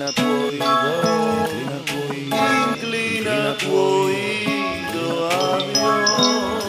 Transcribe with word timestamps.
Inclina 0.00 0.14
tu 0.14 0.22
oído, 0.22 0.70
inclina 2.72 3.56
tu 3.58 3.68
oído 3.76 5.28
a 5.30 5.58
Dios. 5.74 6.64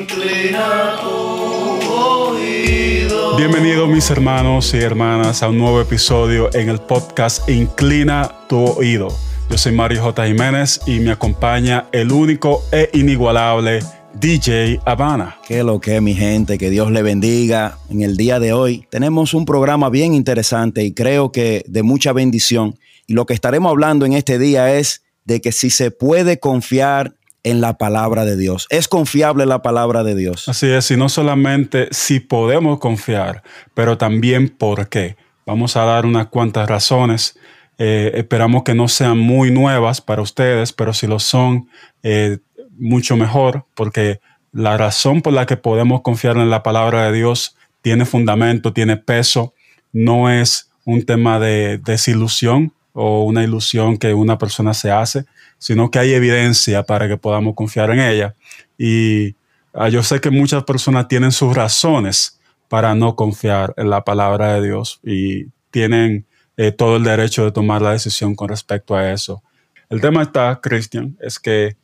Inclina 0.00 0.96
tu 1.02 1.92
oído. 1.92 3.36
Bienvenidos 3.36 3.86
mis 3.90 4.08
hermanos 4.10 4.72
y 4.72 4.78
hermanas 4.78 5.42
a 5.42 5.50
un 5.50 5.58
nuevo 5.58 5.78
episodio 5.82 6.48
en 6.54 6.70
el 6.70 6.78
podcast 6.78 7.46
Inclina 7.50 8.32
tu 8.48 8.64
oído. 8.64 9.08
Yo 9.50 9.58
soy 9.58 9.72
Mario 9.72 10.04
J. 10.04 10.28
Jiménez 10.28 10.80
y 10.86 11.00
me 11.00 11.10
acompaña 11.10 11.84
el 11.92 12.12
único 12.12 12.64
e 12.72 12.88
inigualable 12.94 13.80
DJ 14.18 14.80
Habana. 14.86 15.36
Qué 15.46 15.62
lo 15.62 15.80
que 15.80 16.00
mi 16.00 16.14
gente, 16.14 16.56
que 16.56 16.70
Dios 16.70 16.90
le 16.90 17.02
bendiga. 17.02 17.78
En 17.90 18.02
el 18.02 18.16
día 18.16 18.40
de 18.40 18.52
hoy 18.52 18.86
tenemos 18.90 19.34
un 19.34 19.44
programa 19.44 19.90
bien 19.90 20.14
interesante 20.14 20.82
y 20.84 20.94
creo 20.94 21.32
que 21.32 21.64
de 21.68 21.82
mucha 21.82 22.12
bendición. 22.12 22.78
Y 23.06 23.12
lo 23.12 23.26
que 23.26 23.34
estaremos 23.34 23.70
hablando 23.70 24.06
en 24.06 24.14
este 24.14 24.38
día 24.38 24.74
es 24.74 25.02
de 25.24 25.40
que 25.40 25.52
si 25.52 25.70
se 25.70 25.90
puede 25.90 26.38
confiar 26.38 27.14
en 27.44 27.60
la 27.60 27.78
palabra 27.78 28.24
de 28.24 28.36
Dios. 28.36 28.66
Es 28.70 28.88
confiable 28.88 29.46
la 29.46 29.62
palabra 29.62 30.02
de 30.02 30.16
Dios. 30.16 30.48
Así 30.48 30.66
es, 30.66 30.90
y 30.90 30.96
no 30.96 31.08
solamente 31.08 31.88
si 31.92 32.18
podemos 32.18 32.80
confiar, 32.80 33.44
pero 33.72 33.96
también 33.96 34.48
por 34.48 34.88
qué. 34.88 35.16
Vamos 35.44 35.76
a 35.76 35.84
dar 35.84 36.06
unas 36.06 36.26
cuantas 36.26 36.68
razones. 36.68 37.38
Eh, 37.78 38.10
esperamos 38.14 38.64
que 38.64 38.74
no 38.74 38.88
sean 38.88 39.18
muy 39.18 39.52
nuevas 39.52 40.00
para 40.00 40.22
ustedes, 40.22 40.72
pero 40.72 40.92
si 40.92 41.06
lo 41.06 41.20
son, 41.20 41.68
eh, 42.02 42.38
mucho 42.78 43.16
mejor, 43.16 43.66
porque 43.74 44.20
la 44.52 44.76
razón 44.76 45.22
por 45.22 45.32
la 45.32 45.46
que 45.46 45.56
podemos 45.56 46.02
confiar 46.02 46.36
en 46.36 46.50
la 46.50 46.62
palabra 46.62 47.06
de 47.06 47.12
Dios 47.12 47.56
tiene 47.82 48.04
fundamento, 48.04 48.72
tiene 48.72 48.96
peso, 48.96 49.54
no 49.92 50.30
es 50.30 50.70
un 50.84 51.04
tema 51.04 51.38
de 51.38 51.78
desilusión 51.78 52.72
o 52.92 53.24
una 53.24 53.44
ilusión 53.44 53.98
que 53.98 54.14
una 54.14 54.38
persona 54.38 54.72
se 54.72 54.90
hace, 54.90 55.26
sino 55.58 55.90
que 55.90 55.98
hay 55.98 56.14
evidencia 56.14 56.82
para 56.84 57.08
que 57.08 57.16
podamos 57.16 57.54
confiar 57.54 57.90
en 57.90 58.00
ella. 58.00 58.34
Y 58.78 59.36
ah, 59.74 59.88
yo 59.88 60.02
sé 60.02 60.20
que 60.20 60.30
muchas 60.30 60.64
personas 60.64 61.08
tienen 61.08 61.32
sus 61.32 61.54
razones 61.54 62.40
para 62.68 62.94
no 62.94 63.14
confiar 63.16 63.74
en 63.76 63.90
la 63.90 64.04
palabra 64.04 64.54
de 64.54 64.66
Dios 64.66 65.00
y 65.04 65.46
tienen 65.70 66.26
eh, 66.56 66.72
todo 66.72 66.96
el 66.96 67.04
derecho 67.04 67.44
de 67.44 67.52
tomar 67.52 67.82
la 67.82 67.92
decisión 67.92 68.34
con 68.34 68.48
respecto 68.48 68.96
a 68.96 69.12
eso. 69.12 69.42
El 69.88 70.00
tema 70.00 70.22
está, 70.22 70.60
Cristian, 70.62 71.16
es 71.20 71.38
que 71.38 71.76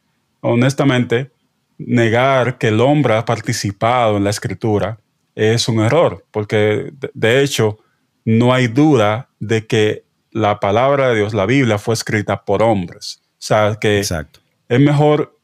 honestamente, 0.42 1.30
negar 1.78 2.58
que 2.58 2.68
el 2.68 2.80
hombre 2.80 3.14
ha 3.14 3.24
participado 3.24 4.16
en 4.16 4.24
la 4.24 4.30
escritura 4.30 4.98
es 5.34 5.68
un 5.68 5.80
error, 5.80 6.26
porque 6.30 6.92
de 7.14 7.42
hecho 7.42 7.78
no 8.24 8.52
hay 8.52 8.68
duda 8.68 9.30
de 9.40 9.66
que 9.66 10.04
la 10.30 10.60
palabra 10.60 11.08
de 11.08 11.16
Dios, 11.16 11.34
la 11.34 11.46
Biblia, 11.46 11.78
fue 11.78 11.94
escrita 11.94 12.44
por 12.44 12.62
hombres. 12.62 13.22
O 13.24 13.34
sea, 13.38 13.76
que 13.80 13.98
Exacto. 13.98 14.40
es 14.68 14.80
mejor, 14.80 15.38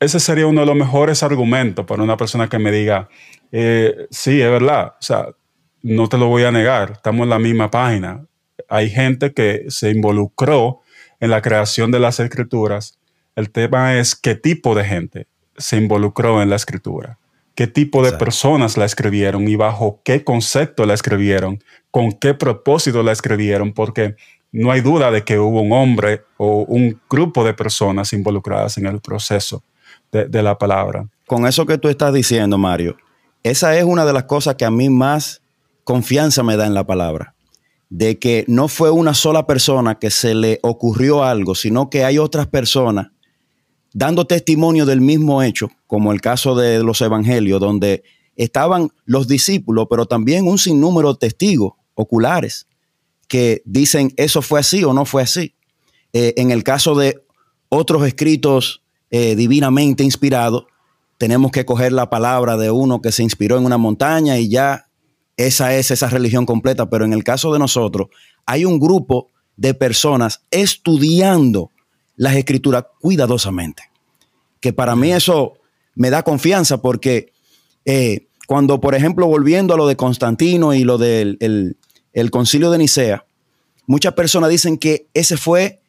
ese 0.00 0.20
sería 0.20 0.46
uno 0.46 0.60
de 0.60 0.66
los 0.66 0.76
mejores 0.76 1.22
argumentos 1.22 1.86
para 1.86 2.02
una 2.02 2.16
persona 2.16 2.48
que 2.48 2.58
me 2.58 2.72
diga, 2.72 3.08
eh, 3.52 4.06
sí, 4.10 4.40
es 4.40 4.50
verdad, 4.50 4.94
o 5.00 5.02
sea, 5.02 5.28
no 5.82 6.08
te 6.08 6.18
lo 6.18 6.26
voy 6.26 6.44
a 6.44 6.50
negar, 6.50 6.92
estamos 6.92 7.24
en 7.24 7.30
la 7.30 7.38
misma 7.38 7.70
página. 7.70 8.26
Hay 8.68 8.90
gente 8.90 9.32
que 9.32 9.66
se 9.68 9.90
involucró 9.90 10.80
en 11.20 11.30
la 11.30 11.42
creación 11.42 11.90
de 11.90 12.00
las 12.00 12.20
escrituras 12.20 12.98
el 13.36 13.50
tema 13.50 13.98
es 13.98 14.14
qué 14.14 14.34
tipo 14.34 14.74
de 14.74 14.84
gente 14.84 15.26
se 15.56 15.76
involucró 15.76 16.42
en 16.42 16.50
la 16.50 16.56
escritura, 16.56 17.18
qué 17.54 17.66
tipo 17.66 18.02
de 18.02 18.08
Exacto. 18.08 18.24
personas 18.24 18.76
la 18.76 18.84
escribieron 18.84 19.48
y 19.48 19.56
bajo 19.56 20.00
qué 20.04 20.24
concepto 20.24 20.86
la 20.86 20.94
escribieron, 20.94 21.62
con 21.90 22.12
qué 22.12 22.34
propósito 22.34 23.02
la 23.02 23.12
escribieron, 23.12 23.72
porque 23.72 24.16
no 24.52 24.70
hay 24.70 24.80
duda 24.80 25.10
de 25.10 25.24
que 25.24 25.38
hubo 25.38 25.62
un 25.62 25.72
hombre 25.72 26.22
o 26.36 26.64
un 26.68 27.00
grupo 27.10 27.44
de 27.44 27.54
personas 27.54 28.12
involucradas 28.12 28.78
en 28.78 28.86
el 28.86 29.00
proceso 29.00 29.62
de, 30.12 30.26
de 30.26 30.42
la 30.42 30.56
palabra. 30.56 31.08
Con 31.26 31.46
eso 31.46 31.66
que 31.66 31.78
tú 31.78 31.88
estás 31.88 32.12
diciendo, 32.12 32.58
Mario, 32.58 32.96
esa 33.42 33.76
es 33.76 33.84
una 33.84 34.04
de 34.04 34.12
las 34.12 34.24
cosas 34.24 34.54
que 34.54 34.64
a 34.64 34.70
mí 34.70 34.90
más 34.90 35.42
confianza 35.82 36.42
me 36.42 36.56
da 36.56 36.66
en 36.66 36.74
la 36.74 36.84
palabra. 36.84 37.34
De 37.90 38.18
que 38.18 38.44
no 38.48 38.66
fue 38.68 38.90
una 38.90 39.14
sola 39.14 39.46
persona 39.46 39.96
que 39.98 40.10
se 40.10 40.34
le 40.34 40.58
ocurrió 40.62 41.22
algo, 41.22 41.54
sino 41.54 41.90
que 41.90 42.04
hay 42.04 42.18
otras 42.18 42.46
personas 42.46 43.08
dando 43.94 44.26
testimonio 44.26 44.84
del 44.84 45.00
mismo 45.00 45.42
hecho, 45.42 45.70
como 45.86 46.12
el 46.12 46.20
caso 46.20 46.54
de 46.54 46.82
los 46.82 47.00
evangelios, 47.00 47.60
donde 47.60 48.02
estaban 48.36 48.90
los 49.06 49.28
discípulos, 49.28 49.86
pero 49.88 50.04
también 50.04 50.46
un 50.46 50.58
sinnúmero 50.58 51.12
de 51.14 51.20
testigos 51.20 51.74
oculares 51.94 52.66
que 53.28 53.62
dicen 53.64 54.12
eso 54.16 54.42
fue 54.42 54.60
así 54.60 54.84
o 54.84 54.92
no 54.92 55.06
fue 55.06 55.22
así. 55.22 55.54
Eh, 56.12 56.34
en 56.36 56.50
el 56.50 56.64
caso 56.64 56.96
de 56.96 57.24
otros 57.68 58.06
escritos 58.06 58.82
eh, 59.10 59.36
divinamente 59.36 60.02
inspirados, 60.02 60.64
tenemos 61.16 61.52
que 61.52 61.64
coger 61.64 61.92
la 61.92 62.10
palabra 62.10 62.56
de 62.56 62.72
uno 62.72 63.00
que 63.00 63.12
se 63.12 63.22
inspiró 63.22 63.56
en 63.56 63.64
una 63.64 63.78
montaña 63.78 64.38
y 64.38 64.48
ya 64.48 64.88
esa 65.36 65.74
es 65.76 65.92
esa 65.92 66.08
religión 66.08 66.46
completa. 66.46 66.90
Pero 66.90 67.04
en 67.04 67.12
el 67.12 67.22
caso 67.22 67.52
de 67.52 67.60
nosotros, 67.60 68.08
hay 68.44 68.64
un 68.64 68.80
grupo 68.80 69.28
de 69.56 69.72
personas 69.72 70.42
estudiando 70.50 71.70
las 72.16 72.36
escrituras 72.36 72.84
cuidadosamente. 73.00 73.84
Que 74.60 74.72
para 74.72 74.96
mí 74.96 75.12
eso 75.12 75.54
me 75.94 76.10
da 76.10 76.22
confianza 76.22 76.80
porque 76.80 77.32
eh, 77.84 78.26
cuando, 78.46 78.80
por 78.80 78.94
ejemplo, 78.94 79.26
volviendo 79.26 79.74
a 79.74 79.76
lo 79.76 79.86
de 79.86 79.96
Constantino 79.96 80.74
y 80.74 80.84
lo 80.84 80.98
del 80.98 81.36
el, 81.40 81.76
el 82.12 82.30
concilio 82.30 82.70
de 82.70 82.78
Nicea, 82.78 83.26
muchas 83.86 84.14
personas 84.14 84.50
dicen 84.50 84.78
que 84.78 85.08
ese 85.14 85.36
fue 85.36 85.80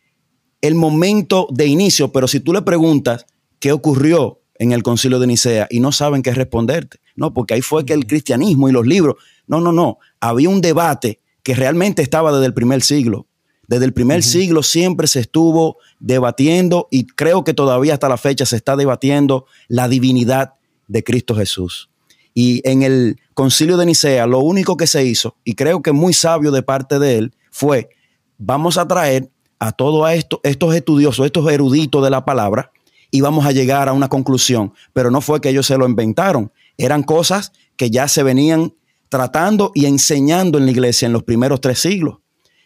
el 0.61 0.75
momento 0.75 1.47
de 1.51 1.67
inicio, 1.67 2.11
pero 2.11 2.27
si 2.27 2.39
tú 2.39 2.53
le 2.53 2.61
preguntas 2.61 3.25
qué 3.59 3.71
ocurrió 3.71 4.41
en 4.55 4.71
el 4.71 4.83
concilio 4.83 5.19
de 5.19 5.27
Nicea 5.27 5.67
y 5.69 5.79
no 5.79 5.91
saben 5.91 6.21
qué 6.21 6.33
responderte, 6.33 6.99
no, 7.15 7.33
porque 7.33 7.53
ahí 7.53 7.61
fue 7.61 7.85
que 7.85 7.93
el 7.93 8.07
cristianismo 8.07 8.67
y 8.69 8.71
los 8.71 8.85
libros, 8.85 9.15
no, 9.47 9.61
no, 9.61 9.71
no, 9.71 9.99
había 10.19 10.49
un 10.49 10.61
debate 10.61 11.19
que 11.43 11.53
realmente 11.53 12.01
estaba 12.01 12.31
desde 12.31 12.47
el 12.47 12.53
primer 12.53 12.81
siglo. 12.81 13.27
Desde 13.67 13.85
el 13.85 13.93
primer 13.93 14.23
siglo 14.23 14.63
siempre 14.63 15.07
se 15.07 15.19
estuvo 15.19 15.77
debatiendo 15.99 16.87
y 16.91 17.07
creo 17.07 17.43
que 17.43 17.53
todavía 17.53 17.93
hasta 17.93 18.09
la 18.09 18.17
fecha 18.17 18.45
se 18.45 18.55
está 18.55 18.75
debatiendo 18.75 19.45
la 19.67 19.87
divinidad 19.87 20.53
de 20.87 21.03
Cristo 21.03 21.35
Jesús. 21.35 21.89
Y 22.33 22.61
en 22.69 22.83
el 22.83 23.19
concilio 23.33 23.77
de 23.77 23.85
Nicea 23.85 24.27
lo 24.27 24.39
único 24.39 24.77
que 24.77 24.87
se 24.87 25.05
hizo, 25.05 25.37
y 25.43 25.55
creo 25.55 25.81
que 25.81 25.93
muy 25.93 26.13
sabio 26.13 26.51
de 26.51 26.63
parte 26.63 26.99
de 26.99 27.17
él, 27.17 27.33
fue 27.49 27.89
vamos 28.37 28.77
a 28.77 28.87
traer 28.87 29.31
a 29.59 29.71
todos 29.71 30.09
esto, 30.11 30.41
estos 30.43 30.75
estudiosos, 30.75 31.25
estos 31.25 31.49
eruditos 31.49 32.03
de 32.03 32.09
la 32.09 32.25
palabra, 32.25 32.71
y 33.09 33.21
vamos 33.21 33.45
a 33.45 33.53
llegar 33.53 33.87
a 33.87 33.93
una 33.93 34.09
conclusión. 34.09 34.73
Pero 34.91 35.09
no 35.09 35.21
fue 35.21 35.39
que 35.39 35.49
ellos 35.49 35.65
se 35.65 35.77
lo 35.77 35.87
inventaron, 35.87 36.51
eran 36.77 37.03
cosas 37.03 37.53
que 37.77 37.89
ya 37.89 38.07
se 38.07 38.23
venían 38.23 38.73
tratando 39.09 39.71
y 39.73 39.85
enseñando 39.85 40.57
en 40.57 40.65
la 40.65 40.71
iglesia 40.71 41.05
en 41.05 41.13
los 41.13 41.23
primeros 41.23 41.61
tres 41.61 41.79
siglos. 41.79 42.17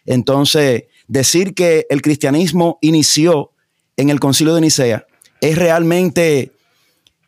Entonces, 0.04 0.84
decir 1.10 1.54
que 1.54 1.86
el 1.90 2.02
cristianismo 2.02 2.78
inició 2.80 3.50
en 3.96 4.10
el 4.10 4.20
concilio 4.20 4.54
de 4.54 4.60
Nicea 4.60 5.06
es 5.40 5.58
realmente 5.58 6.52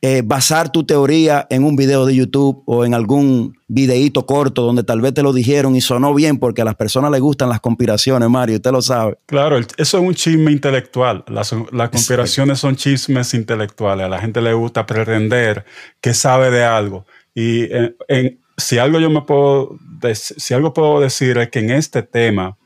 eh, 0.05 0.23
basar 0.25 0.71
tu 0.71 0.85
teoría 0.85 1.47
en 1.51 1.65
un 1.65 1.75
video 1.77 2.07
de 2.07 2.15
YouTube 2.15 2.63
o 2.67 2.85
en 2.85 2.95
algún 2.95 3.57
videíto 3.69 4.25
corto 4.27 4.63
donde 4.63 4.83
tal 4.85 5.01
vez 5.01 5.15
te 5.15 5.23
lo 5.23 5.33
dijeron 5.33 5.75
y 5.77 5.81
sonó 5.81 6.13
bien 6.15 6.39
porque 6.39 6.63
a 6.63 6.65
las 6.65 6.75
personas 6.77 7.11
les 7.11 7.21
gustan 7.21 7.49
las 7.49 7.61
conspiraciones, 7.61 8.29
Mario, 8.29 8.57
usted 8.57 8.71
lo 8.73 8.83
sabe. 8.83 9.19
Claro, 9.27 9.59
eso 9.59 9.69
es 9.77 9.95
un 9.95 10.15
chisme 10.15 10.51
intelectual. 10.53 11.25
Las, 11.29 11.55
las 11.73 11.91
conspiraciones 11.91 12.59
son 12.61 12.77
chismes 12.77 13.33
intelectuales. 13.35 14.07
A 14.07 14.09
la 14.09 14.21
gente 14.21 14.41
le 14.41 14.53
gusta 14.55 14.87
pretender 14.87 15.65
que 16.01 16.15
sabe 16.15 16.51
de 16.51 16.65
algo. 16.65 17.05
Y 17.35 17.73
en- 17.73 17.97
en- 18.09 18.39
si 18.57 18.79
algo 18.79 19.01
yo 19.01 19.09
me 19.11 19.23
puedo, 19.23 19.77
si 20.15 20.53
algo 20.55 20.73
puedo 20.75 21.01
decir 21.01 21.39
es 21.39 21.49
que 21.51 21.61
en 21.61 21.71
este 21.71 22.03
tema 22.03 22.57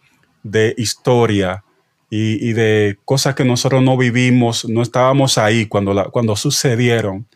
de 0.50 0.75
historia 0.78 1.62
y, 2.10 2.48
y 2.48 2.52
de 2.52 2.98
cosas 3.04 3.34
que 3.34 3.44
nosotros 3.44 3.82
no 3.82 3.96
vivimos, 3.96 4.69
no 4.69 4.82
estábamos 4.82 5.38
ahí 5.38 5.66
cuando, 5.66 5.93
la- 5.94 6.04
cuando 6.04 6.37
sucedieron, 6.37 7.26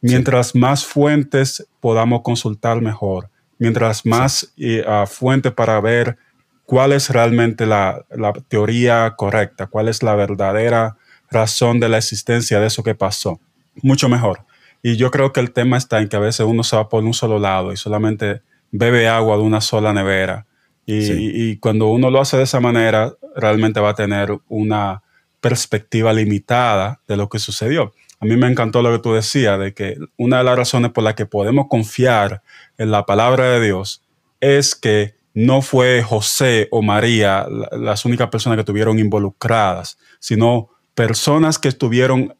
mientras 0.00 0.54
más 0.54 0.84
fuentes 0.84 1.66
podamos 1.80 2.22
consultar 2.22 2.80
mejor, 2.80 3.28
mientras 3.58 4.04
más 4.04 4.52
eh, 4.56 4.84
ah, 4.86 5.06
fuentes 5.06 5.52
para 5.52 5.80
ver 5.80 6.16
cuál 6.64 6.92
es 6.92 7.10
realmente 7.10 7.66
la, 7.66 8.04
la 8.10 8.32
teoría 8.32 9.14
correcta, 9.16 9.66
cuál 9.66 9.88
es 9.88 10.02
la 10.02 10.14
verdadera 10.14 10.96
razón 11.30 11.80
de 11.80 11.88
la 11.88 11.98
existencia 11.98 12.60
de 12.60 12.66
eso 12.66 12.82
que 12.82 12.94
pasó, 12.94 13.40
mucho 13.82 14.08
mejor. 14.08 14.40
Y 14.82 14.96
yo 14.96 15.10
creo 15.10 15.32
que 15.32 15.40
el 15.40 15.52
tema 15.52 15.76
está 15.76 16.00
en 16.00 16.08
que 16.08 16.16
a 16.16 16.20
veces 16.20 16.46
uno 16.46 16.62
se 16.62 16.76
va 16.76 16.88
por 16.88 17.02
un 17.04 17.14
solo 17.14 17.38
lado 17.38 17.72
y 17.72 17.76
solamente 17.76 18.42
bebe 18.70 19.08
agua 19.08 19.36
de 19.36 19.42
una 19.42 19.60
sola 19.60 19.92
nevera. 19.92 20.46
Y, 20.86 21.02
Sí. 21.02 21.12
y- 21.12 21.50
y 21.50 21.56
cuando 21.58 21.88
uno 21.88 22.10
lo 22.10 22.20
hace 22.20 22.36
de 22.36 22.44
esa 22.44 22.60
manera, 22.60 23.12
realmente 23.34 23.80
va 23.80 23.90
a 23.90 23.94
tener 23.94 24.38
una 24.48 25.02
perspectiva 25.40 26.12
limitada 26.12 27.00
de 27.06 27.16
lo 27.16 27.28
que 27.28 27.38
sucedió. 27.38 27.92
A 28.20 28.24
mí 28.24 28.36
me 28.36 28.46
encantó 28.48 28.80
lo 28.82 28.90
que 28.92 29.02
tú 29.02 29.12
decías, 29.12 29.58
de 29.58 29.74
que 29.74 29.96
una 30.16 30.38
de 30.38 30.44
las 30.44 30.56
razones 30.56 30.90
por 30.92 31.04
las 31.04 31.14
que 31.14 31.26
podemos 31.26 31.66
confiar 31.68 32.42
en 32.78 32.90
la 32.90 33.04
palabra 33.04 33.50
de 33.50 33.60
Dios 33.66 34.02
es 34.40 34.74
que 34.74 35.14
no 35.34 35.60
fue 35.60 36.02
José 36.02 36.68
o 36.70 36.80
María 36.80 37.46
la- 37.50 37.68
las 37.76 38.04
únicas 38.06 38.28
personas 38.30 38.56
que 38.56 38.60
estuvieron 38.62 38.98
involucradas, 38.98 39.98
sino 40.18 40.70
personas 40.94 41.58
que 41.58 41.68
estuvieron 41.68 42.34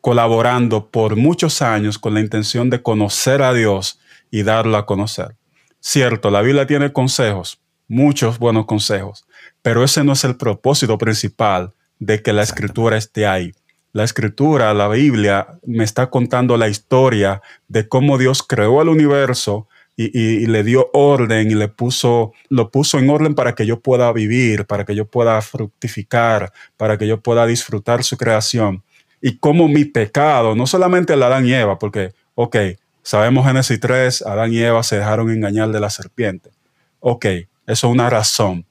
colaborando 0.00 0.88
por 0.90 1.16
muchos 1.16 1.60
años 1.60 1.98
con 1.98 2.14
la 2.14 2.20
intención 2.20 2.70
de 2.70 2.80
conocer 2.82 3.42
a 3.42 3.52
Dios 3.52 4.00
y 4.30 4.44
darlo 4.44 4.76
a 4.78 4.86
conocer. 4.86 5.36
Cierto, 5.80 6.30
la 6.30 6.40
Biblia 6.40 6.66
tiene 6.66 6.92
consejos, 6.92 7.60
muchos 7.88 8.38
buenos 8.38 8.66
consejos, 8.66 9.24
pero 9.62 9.82
ese 9.82 10.04
no 10.04 10.12
es 10.12 10.24
el 10.24 10.36
propósito 10.36 10.98
principal 10.98 11.72
de 11.98 12.22
que 12.22 12.32
la 12.32 12.42
escritura 12.42 12.96
esté 12.96 13.26
ahí. 13.26 13.52
La 13.92 14.04
escritura, 14.04 14.72
la 14.74 14.86
Biblia, 14.88 15.48
me 15.66 15.82
está 15.82 16.10
contando 16.10 16.56
la 16.56 16.68
historia 16.68 17.40
de 17.68 17.88
cómo 17.88 18.18
Dios 18.18 18.42
creó 18.42 18.82
el 18.82 18.88
universo 18.90 19.66
y, 19.96 20.04
y- 20.16 20.42
y 20.44 20.46
le 20.46 20.62
dio 20.62 20.90
orden 20.92 21.50
y 21.50 21.54
le 21.54 21.66
puso, 21.68 22.32
lo 22.50 22.70
puso 22.70 22.98
en 22.98 23.10
orden 23.10 23.34
para 23.34 23.54
que 23.54 23.66
yo 23.66 23.80
pueda 23.80 24.12
vivir, 24.12 24.66
para 24.66 24.84
que 24.84 24.94
yo 24.94 25.06
pueda 25.06 25.40
fructificar, 25.42 26.52
para 26.76 26.98
que 26.98 27.06
yo 27.06 27.20
pueda 27.20 27.46
disfrutar 27.46 28.04
su 28.04 28.16
creación. 28.16 28.82
Y 29.20 29.38
cómo 29.38 29.66
mi 29.66 29.84
pecado, 29.86 30.54
no 30.54 30.66
solamente 30.66 31.14
el 31.14 31.22
Adán 31.22 31.46
y 31.46 31.52
Eva, 31.54 31.78
porque, 31.78 32.12
ok, 32.36 32.56
sabemos 33.02 33.46
Génesis 33.46 33.80
3, 33.80 34.22
Adán 34.22 34.52
y 34.52 34.58
Eva 34.58 34.82
se 34.84 34.98
dejaron 34.98 35.30
engañar 35.30 35.70
de 35.70 35.80
la 35.80 35.90
serpiente. 35.90 36.50
Ok, 37.00 37.26
eso 37.68 37.86
es 37.86 37.92
una 37.92 38.08
razón. 38.08 38.66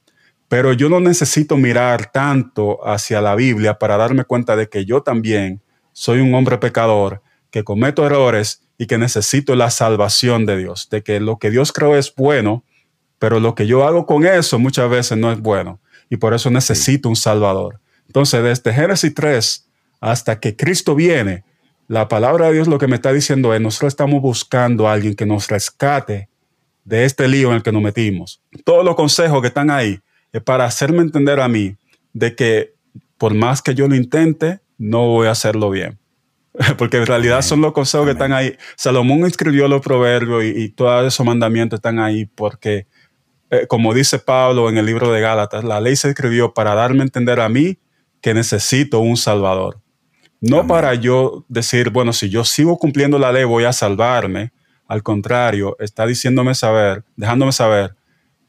Pero 0.48 0.72
yo 0.72 0.88
no 0.88 0.98
necesito 0.98 1.56
mirar 1.56 2.10
tanto 2.10 2.86
hacia 2.86 3.20
la 3.20 3.36
Biblia 3.36 3.78
para 3.78 3.96
darme 3.96 4.24
cuenta 4.24 4.56
de 4.56 4.68
que 4.68 4.84
yo 4.84 5.02
también 5.02 5.62
soy 5.92 6.18
un 6.20 6.34
hombre 6.34 6.58
pecador, 6.58 7.22
que 7.52 7.62
cometo 7.62 8.04
errores 8.04 8.62
y 8.76 8.86
que 8.86 8.98
necesito 8.98 9.54
la 9.54 9.70
salvación 9.70 10.46
de 10.46 10.56
Dios, 10.56 10.88
de 10.90 11.02
que 11.02 11.20
lo 11.20 11.38
que 11.38 11.50
Dios 11.50 11.72
creó 11.72 11.96
es 11.96 12.12
bueno, 12.12 12.64
pero 13.20 13.38
lo 13.38 13.54
que 13.54 13.68
yo 13.68 13.86
hago 13.86 14.04
con 14.04 14.26
eso 14.26 14.58
muchas 14.58 14.90
veces 14.90 15.16
no 15.16 15.30
es 15.30 15.38
bueno 15.38 15.80
y 16.10 16.16
por 16.16 16.34
eso 16.34 16.50
necesito 16.50 17.08
un 17.08 17.16
Salvador. 17.16 17.80
Entonces, 18.06 18.42
desde 18.42 18.72
Génesis 18.72 19.14
3 19.14 19.64
hasta 20.00 20.40
que 20.40 20.56
Cristo 20.56 20.96
viene, 20.96 21.44
la 21.86 22.08
palabra 22.08 22.46
de 22.46 22.54
Dios 22.54 22.68
lo 22.68 22.78
que 22.78 22.88
me 22.88 22.96
está 22.96 23.12
diciendo 23.12 23.54
es, 23.54 23.60
nosotros 23.60 23.92
estamos 23.92 24.20
buscando 24.20 24.88
a 24.88 24.92
alguien 24.92 25.14
que 25.14 25.26
nos 25.26 25.48
rescate 25.48 26.27
de 26.88 27.04
este 27.04 27.28
lío 27.28 27.50
en 27.50 27.56
el 27.56 27.62
que 27.62 27.70
nos 27.70 27.82
metimos. 27.82 28.40
Todos 28.64 28.82
los 28.82 28.96
consejos 28.96 29.42
que 29.42 29.48
están 29.48 29.70
ahí 29.70 30.00
es 30.32 30.42
para 30.42 30.64
hacerme 30.64 31.02
entender 31.02 31.38
a 31.38 31.46
mí 31.46 31.76
de 32.14 32.34
que 32.34 32.74
por 33.18 33.34
más 33.34 33.60
que 33.60 33.74
yo 33.74 33.86
lo 33.88 33.94
intente, 33.94 34.60
no 34.78 35.06
voy 35.06 35.26
a 35.26 35.32
hacerlo 35.32 35.68
bien. 35.68 35.98
Porque 36.78 36.96
en 36.96 37.06
realidad 37.06 37.38
Amén. 37.38 37.42
son 37.42 37.60
los 37.60 37.72
consejos 37.72 38.06
que 38.06 38.12
Amén. 38.12 38.22
están 38.22 38.32
ahí. 38.32 38.56
Salomón 38.74 39.26
escribió 39.26 39.68
los 39.68 39.82
proverbios 39.82 40.44
y, 40.44 40.48
y 40.62 40.68
todos 40.70 41.06
esos 41.06 41.26
mandamientos 41.26 41.76
están 41.78 41.98
ahí 41.98 42.24
porque, 42.24 42.86
eh, 43.50 43.66
como 43.68 43.92
dice 43.92 44.18
Pablo 44.18 44.70
en 44.70 44.78
el 44.78 44.86
libro 44.86 45.12
de 45.12 45.20
Gálatas, 45.20 45.64
la 45.64 45.80
ley 45.82 45.94
se 45.94 46.08
escribió 46.08 46.54
para 46.54 46.74
darme 46.74 47.00
a 47.00 47.02
entender 47.02 47.38
a 47.40 47.50
mí 47.50 47.76
que 48.22 48.32
necesito 48.32 49.00
un 49.00 49.18
Salvador. 49.18 49.78
No 50.40 50.60
Amén. 50.60 50.68
para 50.68 50.94
yo 50.94 51.44
decir, 51.48 51.90
bueno, 51.90 52.14
si 52.14 52.30
yo 52.30 52.44
sigo 52.44 52.78
cumpliendo 52.78 53.18
la 53.18 53.30
ley 53.30 53.44
voy 53.44 53.64
a 53.64 53.74
salvarme. 53.74 54.52
Al 54.88 55.02
contrario, 55.04 55.76
está 55.78 56.06
diciéndome 56.06 56.54
saber, 56.54 57.04
dejándome 57.14 57.52
saber, 57.52 57.94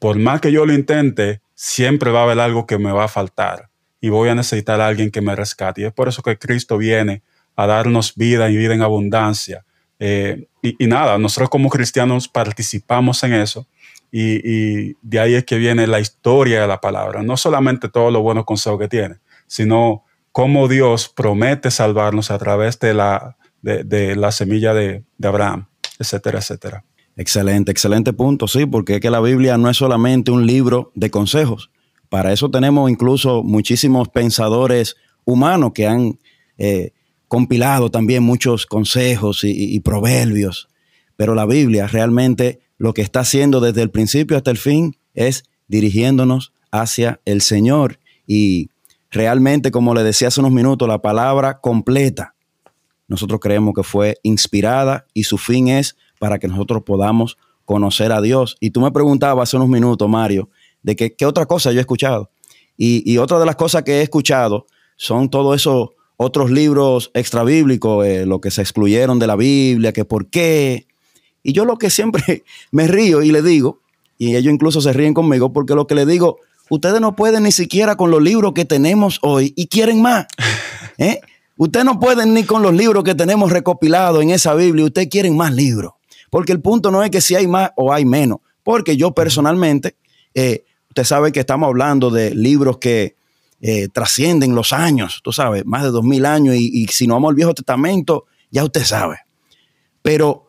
por 0.00 0.18
más 0.18 0.40
que 0.40 0.50
yo 0.50 0.66
lo 0.66 0.72
intente, 0.72 1.40
siempre 1.54 2.10
va 2.10 2.20
a 2.20 2.24
haber 2.24 2.40
algo 2.40 2.66
que 2.66 2.78
me 2.78 2.90
va 2.90 3.04
a 3.04 3.08
faltar 3.08 3.68
y 4.00 4.08
voy 4.08 4.30
a 4.30 4.34
necesitar 4.34 4.80
a 4.80 4.88
alguien 4.88 5.10
que 5.10 5.20
me 5.20 5.36
rescate. 5.36 5.82
Y 5.82 5.84
es 5.84 5.92
por 5.92 6.08
eso 6.08 6.22
que 6.22 6.38
Cristo 6.38 6.78
viene 6.78 7.22
a 7.54 7.66
darnos 7.66 8.14
vida 8.16 8.50
y 8.50 8.56
vida 8.56 8.74
en 8.74 8.82
abundancia. 8.82 9.64
Eh, 9.98 10.48
y, 10.62 10.82
y 10.82 10.88
nada, 10.88 11.18
nosotros 11.18 11.50
como 11.50 11.68
cristianos 11.68 12.26
participamos 12.26 13.22
en 13.22 13.34
eso 13.34 13.66
y, 14.12 14.94
de 15.02 15.20
ahí 15.20 15.34
es 15.34 15.44
que 15.44 15.58
viene 15.58 15.86
la 15.86 16.00
historia 16.00 16.62
de 16.62 16.66
la 16.66 16.80
palabra. 16.80 17.22
No 17.22 17.36
solamente 17.36 17.88
todos 17.88 18.12
los 18.12 18.22
buenos 18.22 18.44
consejos 18.44 18.78
que 18.78 18.88
tiene, 18.88 19.16
sino 19.46 20.04
cómo 20.32 20.68
Dios 20.68 21.08
promete 21.08 21.70
salvarnos 21.70 22.30
a 22.30 22.38
través 22.38 22.78
de 22.80 22.94
la, 22.94 23.36
de, 23.62 24.16
la 24.16 24.32
semilla 24.32 24.74
de 24.74 25.04
Abraham, 25.22 25.66
etcétera, 26.00 26.38
etcétera. 26.38 26.84
Excelente, 27.16 27.70
excelente 27.70 28.12
punto, 28.12 28.48
sí, 28.48 28.66
porque 28.66 28.96
es 28.96 29.00
que 29.00 29.10
la 29.10 29.20
Biblia 29.20 29.58
no 29.58 29.68
es 29.68 29.76
solamente 29.76 30.30
un 30.30 30.46
libro 30.46 30.90
de 30.94 31.10
consejos. 31.10 31.70
Para 32.08 32.32
eso 32.32 32.50
tenemos 32.50 32.90
incluso 32.90 33.42
muchísimos 33.42 34.08
pensadores 34.08 34.96
humanos 35.24 35.72
que 35.74 35.86
han 35.86 36.18
eh, 36.56 36.92
compilado 37.28 37.90
también 37.90 38.22
muchos 38.22 38.66
consejos 38.66 39.44
y, 39.44 39.78
proverbios. 39.80 40.68
Pero 41.16 41.34
la 41.34 41.46
Biblia 41.46 41.86
realmente 41.86 42.60
lo 42.78 42.94
que 42.94 43.02
está 43.02 43.20
haciendo 43.20 43.60
desde 43.60 43.82
el 43.82 43.90
principio 43.90 44.36
hasta 44.36 44.50
el 44.50 44.56
fin 44.56 44.96
es 45.14 45.44
dirigiéndonos 45.68 46.52
hacia 46.72 47.20
el 47.26 47.42
Señor. 47.42 48.00
Y 48.26 48.70
realmente, 49.10 49.70
como 49.70 49.94
le 49.94 50.02
decía 50.02 50.28
hace 50.28 50.40
unos 50.40 50.52
minutos, 50.52 50.88
la 50.88 51.02
palabra 51.02 51.60
completa 51.60 52.34
nosotros 53.10 53.40
creemos 53.40 53.74
que 53.74 53.82
fue 53.82 54.18
inspirada 54.22 55.04
y 55.12 55.24
su 55.24 55.36
fin 55.36 55.66
es 55.66 55.96
para 56.20 56.38
que 56.38 56.46
nosotros 56.46 56.84
podamos 56.84 57.36
conocer 57.64 58.12
a 58.12 58.20
Dios. 58.20 58.56
Y 58.60 58.70
tú 58.70 58.80
me 58.80 58.92
preguntabas 58.92 59.48
hace 59.48 59.56
unos 59.56 59.68
minutos, 59.68 60.08
Mario, 60.08 60.48
de 60.84 60.94
que, 60.94 61.14
qué 61.14 61.26
otra 61.26 61.44
cosa 61.46 61.72
yo 61.72 61.78
he 61.78 61.80
escuchado. 61.80 62.30
Y, 62.76 63.02
y 63.04 63.18
otra 63.18 63.40
de 63.40 63.46
las 63.46 63.56
cosas 63.56 63.82
que 63.82 63.98
he 63.98 64.02
escuchado 64.02 64.66
son 64.96 65.28
todos 65.28 65.56
esos 65.56 65.90
otros 66.16 66.52
libros 66.52 67.10
extrabíblicos, 67.14 68.06
eh, 68.06 68.26
lo 68.26 68.40
que 68.40 68.52
se 68.52 68.60
excluyeron 68.60 69.18
de 69.18 69.26
la 69.26 69.34
Biblia, 69.34 69.92
que 69.92 70.04
por 70.04 70.28
qué. 70.28 70.86
Y 71.42 71.52
yo 71.52 71.64
lo 71.64 71.78
que 71.78 71.90
siempre 71.90 72.44
me 72.70 72.86
río 72.86 73.22
y 73.22 73.32
le 73.32 73.42
digo, 73.42 73.80
y 74.18 74.36
ellos 74.36 74.52
incluso 74.52 74.80
se 74.80 74.92
ríen 74.92 75.14
conmigo, 75.14 75.52
porque 75.52 75.74
lo 75.74 75.88
que 75.88 75.96
le 75.96 76.06
digo, 76.06 76.38
ustedes 76.68 77.00
no 77.00 77.16
pueden 77.16 77.42
ni 77.42 77.50
siquiera 77.50 77.96
con 77.96 78.12
los 78.12 78.22
libros 78.22 78.52
que 78.52 78.64
tenemos 78.64 79.18
hoy 79.22 79.52
y 79.56 79.66
quieren 79.66 80.00
más. 80.00 80.26
¿eh? 80.98 81.20
Ustedes 81.60 81.84
no 81.84 82.00
pueden 82.00 82.32
ni 82.32 82.44
con 82.44 82.62
los 82.62 82.72
libros 82.72 83.04
que 83.04 83.14
tenemos 83.14 83.52
recopilados 83.52 84.22
en 84.22 84.30
esa 84.30 84.54
Biblia, 84.54 84.86
ustedes 84.86 85.08
quieren 85.08 85.36
más 85.36 85.52
libros. 85.52 85.92
Porque 86.30 86.52
el 86.52 86.62
punto 86.62 86.90
no 86.90 87.02
es 87.02 87.10
que 87.10 87.20
si 87.20 87.34
hay 87.34 87.46
más 87.46 87.72
o 87.76 87.92
hay 87.92 88.06
menos. 88.06 88.38
Porque 88.62 88.96
yo 88.96 89.12
personalmente, 89.12 89.94
eh, 90.32 90.64
usted 90.88 91.04
sabe 91.04 91.32
que 91.32 91.40
estamos 91.40 91.66
hablando 91.66 92.08
de 92.08 92.34
libros 92.34 92.78
que 92.78 93.14
eh, 93.60 93.88
trascienden 93.92 94.54
los 94.54 94.72
años, 94.72 95.20
tú 95.22 95.32
sabes, 95.32 95.66
más 95.66 95.82
de 95.82 95.90
dos 95.90 96.02
mil 96.02 96.24
años. 96.24 96.56
Y, 96.56 96.82
y 96.82 96.86
si 96.86 97.06
no 97.06 97.12
vamos 97.12 97.28
al 97.28 97.34
Viejo 97.34 97.52
Testamento, 97.52 98.24
ya 98.50 98.64
usted 98.64 98.84
sabe. 98.84 99.18
Pero 100.00 100.48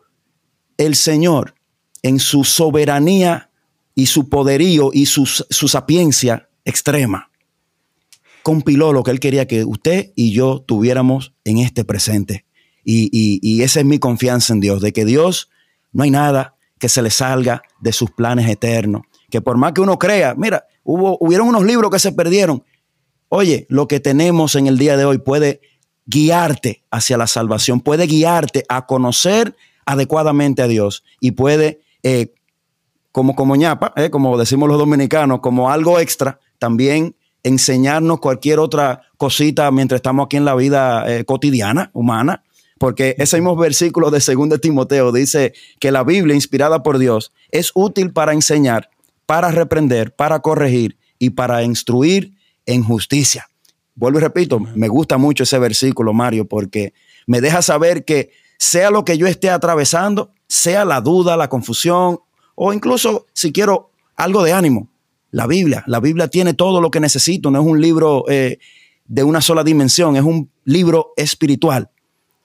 el 0.78 0.94
Señor, 0.94 1.56
en 2.02 2.20
su 2.20 2.42
soberanía 2.42 3.50
y 3.94 4.06
su 4.06 4.30
poderío 4.30 4.88
y 4.94 5.04
su, 5.04 5.26
su 5.26 5.68
sapiencia 5.68 6.48
extrema, 6.64 7.30
compiló 8.42 8.92
lo 8.92 9.02
que 9.02 9.10
Él 9.10 9.20
quería 9.20 9.46
que 9.46 9.64
usted 9.64 10.12
y 10.14 10.32
yo 10.32 10.60
tuviéramos 10.60 11.34
en 11.44 11.58
este 11.58 11.84
presente. 11.84 12.44
Y, 12.84 13.08
y, 13.12 13.62
esa 13.62 13.80
es 13.80 13.86
mi 13.86 13.98
confianza 13.98 14.52
en 14.52 14.60
Dios, 14.60 14.82
de 14.82 14.92
que 14.92 15.04
Dios 15.04 15.48
no 15.92 16.02
hay 16.02 16.10
nada 16.10 16.56
que 16.78 16.88
se 16.88 17.00
le 17.00 17.10
salga 17.10 17.62
de 17.80 17.92
sus 17.92 18.10
planes 18.10 18.48
eternos. 18.48 19.02
Que 19.30 19.40
por 19.40 19.56
más 19.56 19.72
que 19.72 19.80
uno 19.80 19.98
crea, 19.98 20.34
mira, 20.36 20.64
hubo, 20.82 21.16
hubieron 21.20 21.46
unos 21.46 21.64
libros 21.64 21.92
que 21.92 22.00
se 22.00 22.10
perdieron. 22.10 22.64
Oye, 23.28 23.66
lo 23.68 23.86
que 23.86 24.00
tenemos 24.00 24.56
en 24.56 24.66
el 24.66 24.78
día 24.78 24.96
de 24.96 25.04
hoy 25.04 25.18
puede 25.18 25.60
guiarte 26.06 26.82
hacia 26.90 27.16
la 27.16 27.28
salvación, 27.28 27.80
puede 27.80 28.06
guiarte 28.06 28.64
a 28.68 28.86
conocer 28.86 29.54
adecuadamente 29.86 30.62
a 30.62 30.66
Dios 30.66 31.04
y 31.20 31.32
puede, 31.32 31.80
eh, 32.02 32.34
como, 33.12 33.36
como 33.36 33.56
ñapa, 33.56 33.92
eh, 33.96 34.10
como 34.10 34.36
decimos 34.36 34.68
los 34.68 34.78
dominicanos, 34.78 35.40
como 35.40 35.70
algo 35.70 36.00
extra, 36.00 36.40
también 36.58 37.14
enseñarnos 37.42 38.20
cualquier 38.20 38.58
otra 38.58 39.02
cosita 39.16 39.70
mientras 39.70 39.98
estamos 39.98 40.26
aquí 40.26 40.36
en 40.36 40.44
la 40.44 40.54
vida 40.54 41.04
eh, 41.06 41.24
cotidiana, 41.24 41.90
humana, 41.92 42.42
porque 42.78 43.14
ese 43.18 43.36
mismo 43.36 43.56
versículo 43.56 44.10
de 44.10 44.18
2 44.18 44.60
Timoteo 44.60 45.12
dice 45.12 45.52
que 45.78 45.92
la 45.92 46.04
Biblia, 46.04 46.34
inspirada 46.34 46.82
por 46.82 46.98
Dios, 46.98 47.32
es 47.50 47.70
útil 47.74 48.12
para 48.12 48.32
enseñar, 48.32 48.90
para 49.26 49.50
reprender, 49.50 50.14
para 50.14 50.40
corregir 50.40 50.96
y 51.18 51.30
para 51.30 51.62
instruir 51.62 52.34
en 52.66 52.82
justicia. 52.82 53.48
Vuelvo 53.94 54.18
y 54.18 54.22
repito, 54.22 54.58
me 54.58 54.88
gusta 54.88 55.18
mucho 55.18 55.44
ese 55.44 55.58
versículo, 55.58 56.12
Mario, 56.12 56.46
porque 56.46 56.94
me 57.26 57.40
deja 57.40 57.62
saber 57.62 58.04
que 58.04 58.30
sea 58.58 58.90
lo 58.90 59.04
que 59.04 59.18
yo 59.18 59.26
esté 59.26 59.50
atravesando, 59.50 60.30
sea 60.48 60.84
la 60.84 61.00
duda, 61.00 61.36
la 61.36 61.48
confusión, 61.48 62.18
o 62.54 62.72
incluso 62.72 63.26
si 63.32 63.52
quiero 63.52 63.90
algo 64.16 64.42
de 64.42 64.52
ánimo, 64.52 64.88
la 65.32 65.46
Biblia. 65.48 65.82
La 65.88 65.98
Biblia 65.98 66.28
tiene 66.28 66.54
todo 66.54 66.80
lo 66.80 66.90
que 66.90 67.00
necesito, 67.00 67.50
no 67.50 67.60
es 67.60 67.66
un 67.66 67.80
libro 67.80 68.24
eh, 68.28 68.58
de 69.06 69.24
una 69.24 69.40
sola 69.40 69.64
dimensión, 69.64 70.14
es 70.14 70.22
un 70.22 70.50
libro 70.64 71.12
espiritual, 71.16 71.90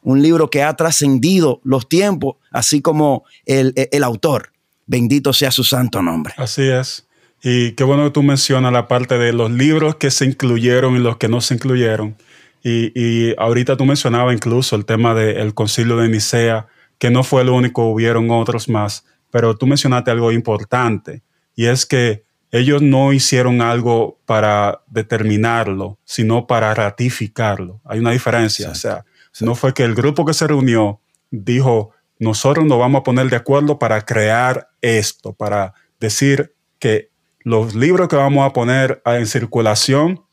un 0.01 0.21
libro 0.23 0.49
que 0.49 0.63
ha 0.63 0.73
trascendido 0.75 1.61
los 1.63 1.87
tiempos, 1.87 2.37
así 2.49 2.81
como 2.81 3.25
el, 3.45 3.73
el, 3.75 4.03
autor. 4.03 4.51
Bendito 4.87 5.33
sea 5.33 5.51
su 5.51 5.63
santo 5.63 6.01
nombre. 6.01 6.33
Así 6.37 6.63
es. 6.63 7.05
Y 7.43 7.73
qué 7.73 7.83
bueno 7.83 8.05
que 8.05 8.11
tú 8.11 8.23
mencionas 8.23 8.71
la 8.71 8.87
parte 8.87 9.17
de 9.17 9.33
los 9.33 9.51
libros 9.51 9.97
que 9.97 10.09
se 10.09 10.25
incluyeron 10.25 10.95
y 10.95 10.99
los 10.99 11.17
que 11.17 11.27
no 11.27 11.41
se 11.41 11.55
incluyeron. 11.55 12.15
Y, 12.63 12.91
y 12.95 13.35
ahorita 13.37 13.75
tú 13.75 13.85
mencionabas 13.85 14.33
incluso 14.33 14.75
el 14.77 14.85
tema 14.85 15.13
del 15.13 15.53
concilio 15.53 15.97
de 15.97 16.07
Nicea, 16.07 16.67
que 16.97 17.11
no 17.11 17.23
fue 17.23 17.41
el 17.41 17.49
único, 17.49 17.85
hubieron 17.85 18.31
otros 18.31 18.69
más, 18.69 19.05
pero 19.29 19.55
tú 19.57 19.67
mencionaste 19.67 20.09
algo 20.09 20.31
importante, 20.31 21.21
y 21.55 21.65
es 21.65 21.85
que 21.85 22.26
ellos 22.51 22.81
no 22.81 23.13
hicieron 23.13 23.61
algo 23.61 24.19
para 24.25 24.81
determinarlo, 24.87 25.97
sino 26.05 26.47
para 26.47 26.73
ratificarlo. 26.73 27.81
Hay 27.83 27.99
una 27.99 28.11
diferencia. 28.11 28.69
O 28.69 28.75
sea, 28.75 29.05
no 29.41 29.55
fue 29.55 29.73
que 29.73 29.83
el 29.83 29.95
grupo 29.95 30.25
que 30.25 30.33
se 30.33 30.47
reunió 30.47 30.99
dijo, 31.29 31.91
nosotros 32.19 32.65
nos 32.65 32.79
vamos 32.79 33.01
a 33.01 33.03
poner 33.03 33.29
de 33.29 33.35
acuerdo 33.35 33.77
para 33.77 34.01
crear 34.05 34.69
esto, 34.81 35.33
para 35.33 35.73
decir 35.99 36.53
que 36.79 37.09
los 37.41 37.75
libros 37.75 38.07
que 38.07 38.15
vamos 38.15 38.45
a 38.45 38.53
poner 38.53 39.01
en 39.05 39.25
circulación 39.25 40.23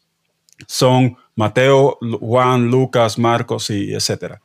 son 0.67 1.17
Mateo, 1.37 1.99
Juan, 2.21 2.71
Lucas, 2.71 3.19
Marcos 3.19 3.71
y 3.71 3.93
etcétera. 3.93 4.41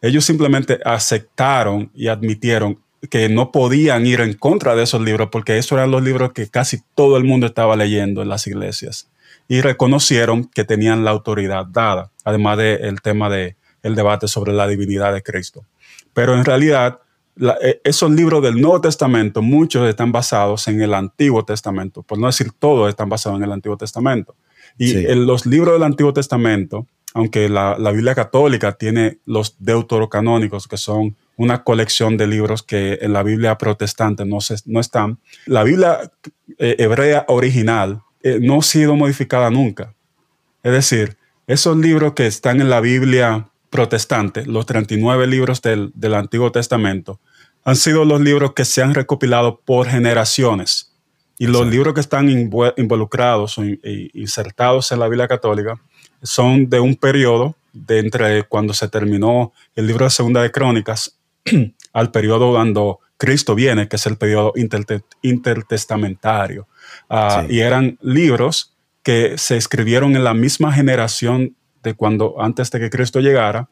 Ellos 0.00 0.24
simplemente 0.24 0.78
aceptaron 0.84 1.90
y 1.94 2.06
admitieron 2.08 2.80
que 3.10 3.28
no 3.28 3.52
podían 3.52 4.06
ir 4.06 4.20
en 4.20 4.34
contra 4.34 4.74
de 4.74 4.82
esos 4.82 5.00
libros 5.00 5.28
porque 5.30 5.58
esos 5.58 5.72
eran 5.72 5.90
los 5.90 6.02
libros 6.02 6.32
que 6.32 6.48
casi 6.48 6.78
todo 6.94 7.16
el 7.16 7.24
mundo 7.24 7.46
estaba 7.46 7.76
leyendo 7.76 8.22
en 8.22 8.28
las 8.28 8.46
iglesias 8.46 9.08
y 9.48 9.60
reconocieron 9.60 10.44
que 10.44 10.64
tenían 10.64 11.04
la 11.04 11.10
autoridad 11.10 11.64
dada, 11.66 12.10
además 12.24 12.58
del 12.58 13.00
tema 13.00 13.30
del 13.30 13.56
el 13.82 13.94
debate 13.94 14.28
sobre 14.28 14.52
la 14.52 14.66
divinidad 14.66 15.12
de 15.12 15.22
Cristo. 15.22 15.64
Pero 16.12 16.34
en 16.34 16.44
realidad, 16.44 16.98
eh, 17.62 17.80
esos 17.84 18.10
libros 18.10 18.42
del 18.42 18.60
Nuevo 18.60 18.80
Testamento, 18.80 19.40
muchos 19.40 19.88
están 19.88 20.12
basados 20.12 20.66
en 20.68 20.82
el 20.82 20.92
Antiguo 20.94 21.44
Testamento, 21.44 22.02
por 22.02 22.18
no 22.18 22.26
decir 22.26 22.52
todos 22.58 22.88
están 22.88 23.08
basados 23.08 23.38
en 23.38 23.44
el 23.44 23.52
Antiguo 23.52 23.76
Testamento. 23.76 24.34
Y 24.76 25.06
en 25.06 25.26
los 25.26 25.46
libros 25.46 25.74
del 25.74 25.82
Antiguo 25.82 26.12
Testamento, 26.12 26.86
aunque 27.14 27.48
la, 27.48 27.74
Biblia 27.92 28.14
católica 28.14 28.72
tiene 28.72 29.18
los 29.24 29.56
deuterocanónicos, 29.58 30.68
que 30.68 30.76
son 30.76 31.16
una 31.38 31.62
colección 31.62 32.16
de 32.16 32.26
libros 32.26 32.62
que 32.62 32.98
en 33.00 33.12
la 33.12 33.22
Biblia 33.22 33.56
protestante 33.56 34.26
no, 34.26 34.40
se, 34.40 34.56
no 34.66 34.80
están, 34.80 35.20
la 35.46 35.62
Biblia 35.62 36.10
eh, 36.58 36.74
hebrea 36.78 37.24
original 37.28 38.02
eh, 38.22 38.40
no 38.42 38.58
ha 38.58 38.62
sido 38.62 38.96
modificada 38.96 39.48
nunca. 39.48 39.94
Es 40.64 40.72
decir, 40.72 41.16
esos 41.46 41.76
libros 41.76 42.14
que 42.14 42.26
están 42.26 42.60
en 42.60 42.68
la 42.68 42.80
Biblia 42.80 43.48
protestante, 43.70 44.44
los 44.46 44.66
39 44.66 45.28
libros 45.28 45.62
del, 45.62 45.92
del 45.94 46.14
Antiguo 46.14 46.50
Testamento, 46.50 47.20
han 47.64 47.76
sido 47.76 48.04
los 48.04 48.20
libros 48.20 48.52
que 48.54 48.64
se 48.64 48.82
han 48.82 48.92
recopilado 48.92 49.60
por 49.60 49.86
generaciones. 49.86 50.92
Y 51.38 51.46
los 51.46 51.68
libros 51.68 51.94
que 51.94 52.00
están 52.00 52.28
involucrados 52.28 53.58
o 53.58 53.62
insertados 54.12 54.90
en 54.90 54.98
la 54.98 55.06
Biblia 55.06 55.28
católica 55.28 55.80
son 56.20 56.68
de 56.68 56.80
un 56.80 56.96
periodo 56.96 57.54
de 57.72 58.00
entre 58.00 58.42
cuando 58.44 58.74
se 58.74 58.88
terminó 58.88 59.52
el 59.76 59.86
libro 59.86 60.04
de 60.04 60.10
Segunda 60.10 60.42
de 60.42 60.50
Crónicas 60.50 61.17
al 61.92 62.10
periodo 62.10 62.52
cuando 62.52 63.00
Cristo 63.16 63.54
viene, 63.54 63.88
que 63.88 63.96
es 63.96 64.06
el 64.06 64.16
periodo 64.16 64.52
intertestamentario. 65.22 66.68
Ah, 67.10 67.44
y 67.48 67.60
eran 67.60 67.98
libros 68.00 68.76
que 69.02 69.38
se 69.38 69.56
escribieron 69.56 70.16
en 70.16 70.24
la 70.24 70.34
misma 70.34 70.72
generación 70.72 71.56
de 71.82 71.94
cuando 71.94 72.40
antes 72.40 72.70
de 72.70 72.80
que 72.80 72.90
Cristo 72.90 73.20
llegara, 73.20 73.68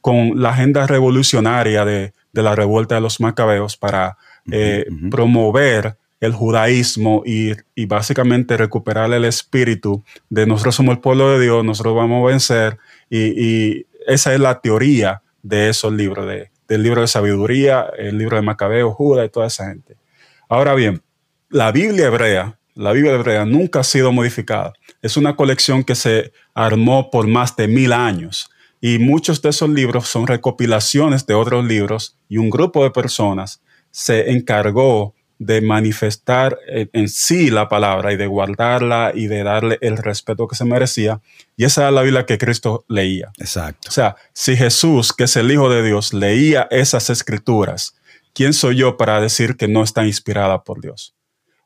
con 0.00 0.40
la 0.40 0.50
agenda 0.50 0.86
revolucionaria 0.86 1.84
de, 1.84 2.12
la 2.32 2.54
revuelta 2.54 2.94
de 2.94 3.00
los 3.00 3.20
macabeos 3.20 3.76
para 3.76 4.16
eh, 4.50 4.86
promover 5.10 5.96
el 6.20 6.32
judaísmo 6.32 7.22
y, 7.24 7.54
básicamente 7.86 8.56
recuperar 8.56 9.12
el 9.12 9.24
espíritu 9.24 10.04
de 10.28 10.46
nosotros 10.46 10.74
somos 10.74 10.94
el 10.94 11.00
pueblo 11.00 11.30
de 11.30 11.44
Dios, 11.44 11.64
nosotros 11.64 11.94
vamos 11.94 12.24
a 12.24 12.30
vencer. 12.30 12.78
Y, 13.10 13.86
esa 14.06 14.32
es 14.32 14.40
la 14.40 14.60
teoría 14.60 15.22
de 15.42 15.68
esos 15.68 15.92
libros, 15.92 16.26
de, 16.26 16.50
del 16.68 16.82
libro 16.82 17.00
de 17.00 17.08
sabiduría, 17.08 17.90
el 17.96 18.18
libro 18.18 18.36
de 18.36 18.42
Macabeo, 18.42 18.92
Judá 18.92 19.24
y 19.24 19.30
toda 19.30 19.46
esa 19.46 19.68
gente. 19.68 19.96
Ahora 20.48 20.74
bien, 20.74 21.02
la 21.48 21.72
Biblia 21.72 22.06
hebrea, 22.06 22.58
la 22.74 22.92
Biblia 22.92 23.14
hebrea 23.14 23.44
nunca 23.44 23.80
ha 23.80 23.84
sido 23.84 24.12
modificada. 24.12 24.74
Es 25.02 25.16
una 25.16 25.34
colección 25.34 25.82
que 25.82 25.94
se 25.94 26.32
armó 26.54 27.10
por 27.10 27.26
más 27.26 27.56
de 27.56 27.68
mil 27.68 27.92
años. 27.92 28.50
Y 28.80 28.98
muchos 28.98 29.42
de 29.42 29.48
esos 29.48 29.68
libros 29.68 30.06
son 30.06 30.26
recopilaciones 30.26 31.26
de 31.26 31.34
otros 31.34 31.64
libros 31.64 32.16
y 32.28 32.36
un 32.36 32.50
grupo 32.50 32.84
de 32.84 32.90
personas 32.90 33.60
se 33.90 34.30
encargó 34.30 35.14
de 35.38 35.60
manifestar 35.60 36.58
en 36.66 37.08
sí 37.08 37.50
la 37.50 37.68
palabra 37.68 38.12
y 38.12 38.16
de 38.16 38.26
guardarla 38.26 39.12
y 39.14 39.28
de 39.28 39.44
darle 39.44 39.78
el 39.80 39.96
respeto 39.96 40.48
que 40.48 40.56
se 40.56 40.64
merecía. 40.64 41.20
Y 41.56 41.64
esa 41.64 41.82
era 41.82 41.90
la 41.92 42.02
Biblia 42.02 42.26
que 42.26 42.38
Cristo 42.38 42.84
leía. 42.88 43.30
Exacto. 43.38 43.88
O 43.88 43.92
sea, 43.92 44.16
si 44.32 44.56
Jesús, 44.56 45.12
que 45.12 45.24
es 45.24 45.36
el 45.36 45.50
Hijo 45.50 45.70
de 45.70 45.84
Dios, 45.84 46.12
leía 46.12 46.66
esas 46.70 47.08
escrituras, 47.08 47.94
¿quién 48.34 48.52
soy 48.52 48.76
yo 48.76 48.96
para 48.96 49.20
decir 49.20 49.56
que 49.56 49.68
no 49.68 49.84
está 49.84 50.04
inspirada 50.04 50.64
por 50.64 50.80
Dios? 50.80 51.14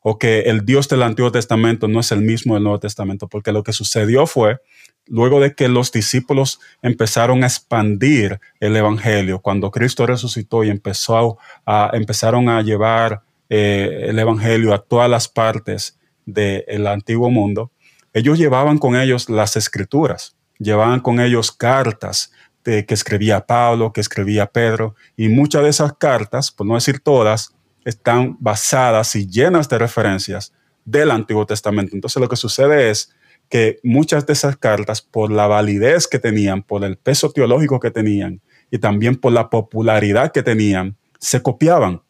O 0.01 0.19
que 0.19 0.41
el 0.41 0.65
Dios 0.65 0.87
del 0.87 1.01
Antiguo 1.01 1.31
Testamento 1.31 1.87
no 1.87 2.01
es 2.01 2.11
el 2.11 2.21
mismo 2.21 2.53
del 2.53 2.63
Nuevo 2.63 2.79
Testamento, 2.79 3.27
porque 3.27 3.51
lo 3.51 3.63
que 3.63 3.73
sucedió 3.73 4.27
fue, 4.27 4.59
luego 5.07 5.39
de 5.39 5.55
que 5.55 5.67
los 5.67 5.91
discípulos 5.91 6.59
empezaron 6.81 7.43
a 7.43 7.47
expandir 7.47 8.39
el 8.59 8.75
Evangelio, 8.75 9.39
cuando 9.39 9.71
Cristo 9.71 10.05
resucitó 10.05 10.63
y 10.63 10.69
empezó 10.69 11.37
a, 11.65 11.89
empezaron 11.93 12.49
a 12.49 12.61
llevar 12.61 13.21
eh, 13.49 14.05
el 14.07 14.19
Evangelio 14.19 14.73
a 14.73 14.79
todas 14.83 15.09
las 15.09 15.27
partes 15.27 15.99
del 16.25 16.87
antiguo 16.87 17.29
mundo, 17.29 17.71
ellos 18.13 18.37
llevaban 18.37 18.77
con 18.77 18.95
ellos 18.95 19.29
las 19.29 19.55
escrituras, 19.55 20.35
llevaban 20.59 20.99
con 20.99 21.19
ellos 21.19 21.51
cartas 21.51 22.31
de, 22.63 22.85
que 22.85 22.93
escribía 22.93 23.45
Pablo, 23.45 23.91
que 23.91 24.01
escribía 24.01 24.45
Pedro, 24.45 24.95
y 25.17 25.29
muchas 25.29 25.63
de 25.63 25.69
esas 25.69 25.93
cartas, 25.93 26.51
por 26.51 26.67
no 26.67 26.75
decir 26.75 26.99
todas, 26.99 27.53
están 27.85 28.37
basadas 28.39 29.15
y 29.15 29.27
llenas 29.27 29.67
de 29.67 29.79
referencias 29.79 30.53
del 30.85 31.11
Antiguo 31.11 31.45
Testamento. 31.45 31.95
Entonces 31.95 32.21
lo 32.21 32.29
que 32.29 32.35
sucede 32.35 32.89
es 32.91 33.13
que 33.49 33.79
muchas 33.83 34.25
de 34.25 34.33
esas 34.33 34.57
cartas, 34.57 35.01
por 35.01 35.31
la 35.31 35.47
validez 35.47 36.07
que 36.07 36.19
tenían, 36.19 36.63
por 36.63 36.83
el 36.83 36.97
peso 36.97 37.31
teológico 37.31 37.79
que 37.79 37.91
tenían 37.91 38.41
y 38.71 38.77
también 38.77 39.15
por 39.15 39.31
la 39.31 39.49
popularidad 39.49 40.31
que 40.31 40.43
tenían, 40.43 40.97
se 41.19 41.41
copiaban. 41.41 42.02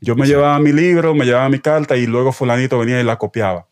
Yo 0.00 0.16
me 0.16 0.26
llevaba 0.26 0.58
mi 0.58 0.72
libro, 0.72 1.14
me 1.14 1.24
llevaba 1.24 1.48
mi 1.48 1.58
carta 1.58 1.96
y 1.96 2.06
luego 2.06 2.32
fulanito 2.32 2.78
venía 2.78 3.00
y 3.00 3.04
la 3.04 3.16
copiaba. 3.16 3.66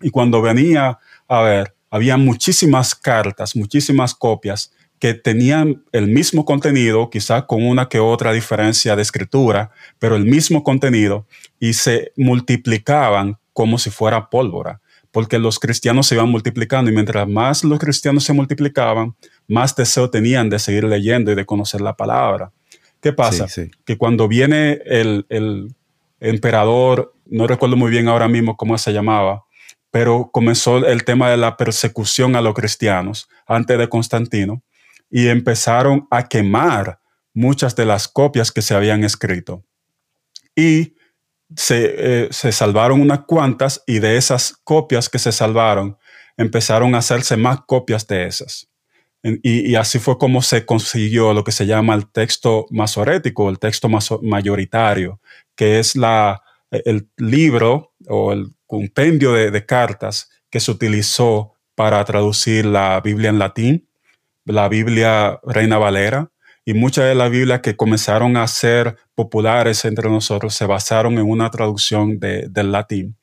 Y 0.00 0.10
cuando 0.10 0.40
venía 0.40 0.98
a 1.28 1.42
ver, 1.42 1.74
había 1.90 2.16
muchísimas 2.16 2.94
cartas, 2.94 3.54
muchísimas 3.54 4.14
copias 4.14 4.72
que 4.98 5.14
tenían 5.14 5.82
el 5.92 6.08
mismo 6.08 6.44
contenido, 6.44 7.08
quizás 7.10 7.44
con 7.44 7.64
una 7.64 7.88
que 7.88 8.00
otra 8.00 8.32
diferencia 8.32 8.96
de 8.96 9.02
escritura, 9.02 9.70
pero 9.98 10.16
el 10.16 10.24
mismo 10.24 10.62
contenido 10.62 11.26
y 11.58 11.72
se 11.72 12.12
multiplicaban 12.16 13.38
como 13.52 13.78
si 13.78 13.90
fuera 13.90 14.28
pólvora, 14.28 14.80
porque 15.10 15.38
los 15.38 15.58
cristianos 15.58 16.06
se 16.06 16.14
iban 16.14 16.28
multiplicando 16.28 16.90
y 16.90 16.94
mientras 16.94 17.26
más 17.26 17.64
los 17.64 17.78
cristianos 17.78 18.24
se 18.24 18.32
multiplicaban, 18.32 19.14
más 19.48 19.74
deseo 19.74 20.10
tenían 20.10 20.50
de 20.50 20.58
seguir 20.58 20.84
leyendo 20.84 21.32
y 21.32 21.34
de 21.34 21.46
conocer 21.46 21.80
la 21.80 21.96
palabra. 21.96 22.52
¿Qué 23.00 23.12
pasa? 23.12 23.46
Que 23.84 23.96
cuando 23.96 24.28
viene 24.28 24.80
el, 24.84 25.74
emperador, 26.20 27.14
no 27.26 27.46
recuerdo 27.46 27.76
muy 27.76 27.90
bien 27.90 28.08
ahora 28.08 28.28
mismo 28.28 28.56
cómo 28.56 28.76
se 28.76 28.92
llamaba, 28.92 29.44
pero 29.90 30.30
comenzó 30.32 30.86
el 30.86 31.04
tema 31.04 31.30
de 31.30 31.38
la 31.38 31.56
persecución 31.56 32.36
a 32.36 32.42
los 32.42 32.54
cristianos 32.54 33.28
antes 33.46 33.78
de 33.78 33.88
Constantino 33.88 34.62
y 35.10 35.28
empezaron 35.28 36.06
a 36.10 36.28
quemar 36.28 37.00
muchas 37.32 37.74
de 37.74 37.86
las 37.86 38.06
copias 38.06 38.52
que 38.52 38.60
se 38.60 38.74
habían 38.74 39.02
escrito. 39.02 39.64
Y 40.54 40.94
se, 41.56 41.94
eh, 41.96 42.28
se, 42.30 42.52
salvaron 42.52 43.00
unas 43.00 43.20
cuantas 43.20 43.82
y 43.86 43.98
de 43.98 44.16
esas 44.18 44.52
copias 44.62 45.08
que 45.08 45.18
se 45.18 45.32
salvaron 45.32 45.96
empezaron 46.36 46.94
a 46.94 46.98
hacerse 46.98 47.36
más 47.36 47.60
copias 47.66 48.06
de 48.06 48.26
esas. 48.26 48.69
Y, 49.22 49.74
así 49.74 49.98
fue 49.98 50.16
como 50.16 50.40
se 50.40 50.64
consiguió 50.64 51.34
lo 51.34 51.44
que 51.44 51.52
se 51.52 51.66
llama 51.66 51.94
el 51.94 52.10
texto 52.10 52.66
masorético, 52.70 53.50
el 53.50 53.58
texto 53.58 53.88
mayoritario, 54.22 55.20
que 55.54 55.78
es 55.78 55.94
la, 55.94 56.42
el 56.70 57.10
libro 57.18 57.92
o 58.08 58.32
el 58.32 58.54
compendio 58.66 59.32
de, 59.32 59.66
cartas 59.66 60.30
que 60.48 60.60
se 60.60 60.70
utilizó 60.70 61.54
para 61.74 62.02
traducir 62.04 62.64
la 62.64 63.00
Biblia 63.00 63.28
en 63.28 63.38
latín, 63.38 63.88
la 64.46 64.68
Biblia 64.68 65.38
Reina 65.44 65.76
Valera, 65.76 66.30
y 66.64 66.72
muchas 66.72 67.06
de 67.06 67.14
las 67.14 67.30
Biblias 67.30 67.60
que 67.60 67.76
comenzaron 67.76 68.36
a 68.36 68.46
ser 68.46 68.96
populares 69.14 69.84
entre 69.84 70.08
nosotros 70.08 70.54
se 70.54 70.66
basaron 70.66 71.14
en 71.14 71.28
una 71.28 71.50
traducción 71.50 72.18
del 72.18 72.72
latín 72.72 73.19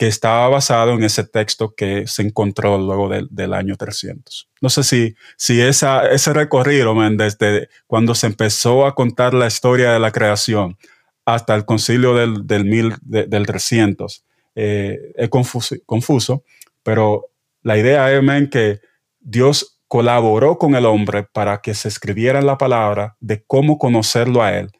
que 0.00 0.06
estaba 0.06 0.48
basado 0.48 0.94
en 0.94 1.04
ese 1.04 1.24
texto 1.24 1.74
que 1.76 2.06
se 2.06 2.22
encontró 2.22 2.78
luego 2.78 3.10
del 3.10 3.52
año 3.52 3.76
300. 3.76 4.48
No 4.62 4.70
sé 4.70 4.82
si, 4.82 5.14
si 5.36 5.60
esa, 5.60 6.10
ese 6.10 6.32
recorrido, 6.32 6.94
desde 7.18 7.68
cuando 7.86 8.14
se 8.14 8.26
empezó 8.26 8.86
a 8.86 8.94
contar 8.94 9.34
la 9.34 9.46
historia 9.46 9.92
de 9.92 9.98
la 9.98 10.10
creación 10.10 10.78
hasta 11.26 11.54
el 11.54 11.66
concilio 11.66 12.14
del, 12.14 12.46
del, 12.46 12.64
mil, 12.64 12.94
del 13.02 13.44
300, 13.44 14.24
eh, 14.54 15.12
es 15.16 15.28
confuso, 15.28 15.76
confuso, 15.84 16.44
pero 16.82 17.26
la 17.60 17.76
idea 17.76 18.10
es 18.10 18.48
que 18.48 18.80
Dios 19.18 19.82
colaboró 19.86 20.56
con 20.56 20.76
el 20.76 20.86
hombre 20.86 21.24
para 21.24 21.60
que 21.60 21.74
se 21.74 21.88
escribiera 21.88 22.40
la 22.40 22.56
palabra 22.56 23.18
de 23.20 23.44
cómo 23.46 23.76
conocerlo 23.76 24.42
a 24.42 24.56
él. 24.56 24.70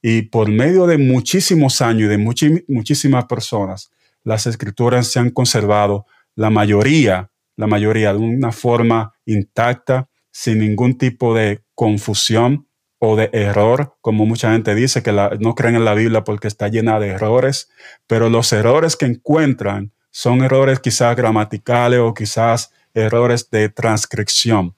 Y 0.00 0.22
por 0.22 0.48
medio 0.48 0.86
de 0.86 0.96
muchísimos 0.96 1.82
años 1.82 2.04
y 2.04 2.16
de 2.16 2.64
muchísimas 2.66 3.26
personas, 3.26 3.90
las 4.24 4.46
escrituras 4.46 5.08
se 5.08 5.18
han 5.18 5.30
conservado, 5.30 6.06
la 6.34 6.50
mayoría, 6.50 7.30
la 7.56 7.66
mayoría 7.66 8.12
de 8.12 8.18
una 8.18 8.52
forma 8.52 9.14
intacta, 9.26 10.08
sin 10.30 10.60
ningún 10.60 10.96
tipo 10.96 11.34
de 11.34 11.62
confusión 11.74 12.66
o 12.98 13.16
de 13.16 13.30
error, 13.32 13.96
como 14.00 14.26
mucha 14.26 14.52
gente 14.52 14.74
dice 14.74 15.02
que 15.02 15.12
la- 15.12 15.36
no 15.40 15.54
creen 15.54 15.76
en 15.76 15.84
la 15.84 15.94
Biblia 15.94 16.22
porque 16.22 16.48
está 16.48 16.68
llena 16.68 17.00
de 17.00 17.08
errores, 17.08 17.70
pero 18.06 18.28
los 18.28 18.52
errores 18.52 18.96
que 18.96 19.06
encuentran 19.06 19.92
son 20.10 20.42
errores 20.42 20.80
quizás 20.80 21.16
gramaticales 21.16 22.00
o 22.00 22.12
quizás 22.14 22.72
errores 22.94 23.48
de 23.50 23.68
transcripción, 23.68 24.74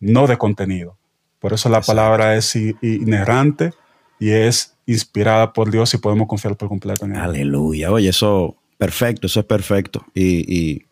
no 0.00 0.26
de 0.26 0.38
contenido. 0.38 0.96
Por 1.38 1.52
eso 1.52 1.68
la 1.68 1.80
palabra 1.80 2.36
es 2.36 2.56
inerrante 2.56 3.72
y 4.18 4.30
es 4.30 4.76
inspirada 4.86 5.52
por 5.52 5.70
Dios 5.70 5.92
y 5.94 5.98
podemos 5.98 6.26
confiar 6.26 6.56
por 6.56 6.68
completo 6.68 7.04
en 7.04 7.12
ella. 7.12 7.24
Aleluya. 7.24 7.92
Oye, 7.92 8.08
eso 8.08 8.56
perfecto, 8.78 9.26
eso 9.26 9.40
es 9.40 9.46
perfecto. 9.46 10.06
Y, 10.14 10.86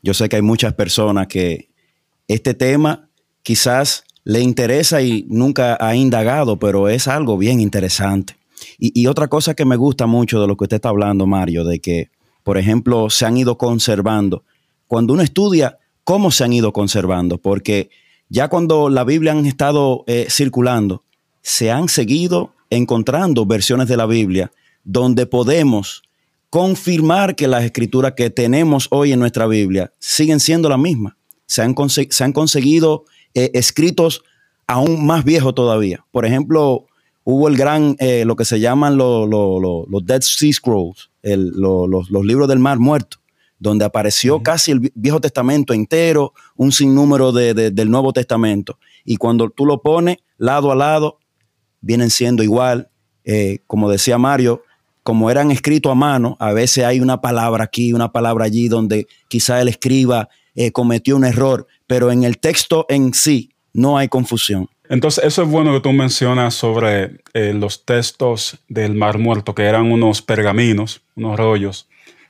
yo 0.00 0.14
sé 0.14 0.28
que 0.28 0.36
hay 0.36 0.42
muchas 0.42 0.74
personas 0.74 1.26
que 1.26 1.70
este 2.28 2.54
tema 2.54 3.10
quizás 3.42 4.04
le 4.22 4.40
interesa 4.40 5.02
y 5.02 5.26
nunca 5.28 5.76
ha 5.80 5.96
indagado, 5.96 6.56
pero 6.58 6.88
es 6.88 7.08
algo 7.08 7.36
bien 7.36 7.58
interesante. 7.58 8.36
Y, 8.78 9.00
y 9.00 9.08
otra 9.08 9.26
cosa 9.26 9.54
que 9.54 9.64
me 9.64 9.74
gusta 9.74 10.06
mucho 10.06 10.40
de 10.40 10.46
lo 10.46 10.56
que 10.56 10.64
usted 10.64 10.76
está 10.76 10.90
hablando, 10.90 11.26
Mario, 11.26 11.64
de 11.64 11.80
que, 11.80 12.10
por 12.44 12.58
ejemplo, 12.58 13.10
se 13.10 13.26
han 13.26 13.36
ido 13.36 13.58
conservando. 13.58 14.44
Cuando 14.86 15.14
uno 15.14 15.22
estudia 15.22 15.78
cómo 16.04 16.30
se 16.30 16.44
han 16.44 16.52
ido 16.52 16.72
conservando, 16.72 17.38
porque 17.38 17.90
ya 18.28 18.48
cuando 18.48 18.90
la 18.90 19.04
Biblia 19.04 19.32
han 19.32 19.46
estado 19.46 20.04
eh, 20.06 20.26
circulando, 20.30 21.02
se 21.42 21.70
han 21.70 21.88
seguido 21.88 22.54
encontrando 22.70 23.46
versiones 23.46 23.88
de 23.88 23.96
la 23.96 24.06
Biblia 24.06 24.52
donde 24.84 25.26
podemos 25.26 26.02
confirmar 26.50 27.36
que 27.36 27.46
las 27.48 27.64
escrituras 27.64 28.14
que 28.16 28.30
tenemos 28.30 28.88
hoy 28.90 29.12
en 29.12 29.20
nuestra 29.20 29.46
Biblia 29.46 29.92
siguen 29.98 30.40
siendo 30.40 30.68
las 30.68 30.78
mismas. 30.78 31.14
Se 31.46 31.62
han, 31.62 31.74
conse- 31.74 32.10
se 32.10 32.24
han 32.24 32.32
conseguido 32.32 33.04
eh, 33.34 33.50
escritos 33.54 34.22
aún 34.66 35.06
más 35.06 35.24
viejos 35.24 35.54
todavía. 35.54 36.04
Por 36.10 36.24
ejemplo, 36.26 36.86
hubo 37.24 37.48
el 37.48 37.56
gran, 37.56 37.96
eh, 37.98 38.24
lo 38.24 38.36
que 38.36 38.44
se 38.44 38.60
llaman 38.60 38.96
lo- 38.96 39.26
lo- 39.26 39.60
lo- 39.60 39.86
los 39.88 40.04
Dead 40.04 40.20
Sea 40.22 40.52
Scrolls, 40.52 41.10
el- 41.22 41.50
los, 41.50 42.10
libros 42.24 42.48
del 42.48 42.58
mar 42.58 42.78
muerto, 42.78 43.18
donde 43.58 43.84
apareció 43.84 44.42
casi 44.42 44.70
el 44.70 44.80
Vi- 44.80 44.92
Viejo 44.94 45.20
Testamento 45.20 45.74
entero, 45.74 46.32
un 46.56 46.72
sinnúmero 46.72 47.32
de- 47.32 47.54
de- 47.54 47.70
del 47.70 47.90
Nuevo 47.90 48.12
Testamento. 48.12 48.78
Y 49.04 49.16
cuando 49.16 49.50
tú 49.50 49.66
lo 49.66 49.82
pones 49.82 50.18
lado 50.38 50.70
a 50.72 50.76
lado, 50.76 51.18
vienen 51.80 52.10
siendo 52.10 52.42
igual. 52.42 52.88
Eh, 53.24 53.58
como 53.66 53.90
decía 53.90 54.16
Mario, 54.16 54.62
como 55.08 55.30
eran 55.30 55.50
escritos 55.50 55.90
a 55.90 55.94
mano, 55.94 56.36
a 56.38 56.52
veces 56.52 56.84
hay 56.84 57.00
una 57.00 57.22
palabra 57.22 57.64
aquí, 57.64 57.94
una 57.94 58.12
palabra 58.12 58.44
allí, 58.44 58.68
donde 58.68 59.06
quizá 59.28 59.58
el 59.62 59.68
escriba 59.68 60.28
eh, 60.54 60.70
cometió 60.70 61.16
un 61.16 61.24
error, 61.24 61.66
pero 61.86 62.12
en 62.12 62.24
el 62.24 62.36
texto 62.36 62.84
en 62.90 63.14
sí 63.14 63.54
no 63.72 63.96
hay 63.96 64.08
confusión. 64.08 64.68
Entonces, 64.90 65.24
eso 65.24 65.44
es 65.44 65.48
bueno 65.48 65.72
que 65.72 65.80
tú 65.80 65.92
mencionas 65.94 66.52
sobre 66.52 67.22
eh, 67.32 67.54
los 67.54 67.86
textos 67.86 68.58
del 68.68 68.94
Mar 68.96 69.16
Muerto, 69.16 69.54
que 69.54 69.62
eran 69.62 69.90
unos 69.90 70.20
pergaminos, 70.20 71.00
unos 71.16 71.38
rollos, 71.38 71.88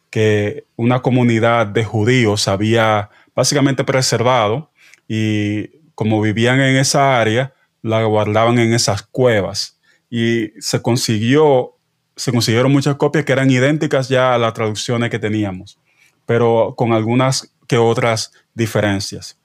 que 0.09 0.63
una 0.77 1.03
comunidad 1.03 1.67
de 1.67 1.83
judíos 1.83 2.47
había 2.47 3.11
básicamente 3.35 3.83
preservado 3.83 4.71
y 5.09 5.67
como 5.97 6.21
vivían 6.21 6.61
en 6.61 6.77
esa 6.77 7.21
área, 7.21 7.55
la 7.83 8.05
guardaban 8.05 8.61
en 8.61 8.73
esas 8.73 9.03
cuevas. 9.03 9.81
Y 10.09 10.53
se 10.61 10.81
consiguió, 10.81 11.75
se 12.19 12.33
consiguieron 12.33 12.73
muchas 12.73 12.97
copias 12.97 13.25
que 13.25 13.33
eran 13.33 13.51
idénticas 13.51 14.09
ya 14.09 14.35
a 14.35 14.39
las 14.39 14.53
traducciones 14.53 15.09
que 15.09 15.21
teníamos, 15.21 15.79
pero 16.27 16.75
con 16.77 16.93
algunas 16.93 17.55
que 17.69 17.79
otras 17.79 18.33
diferencias. 18.55 19.39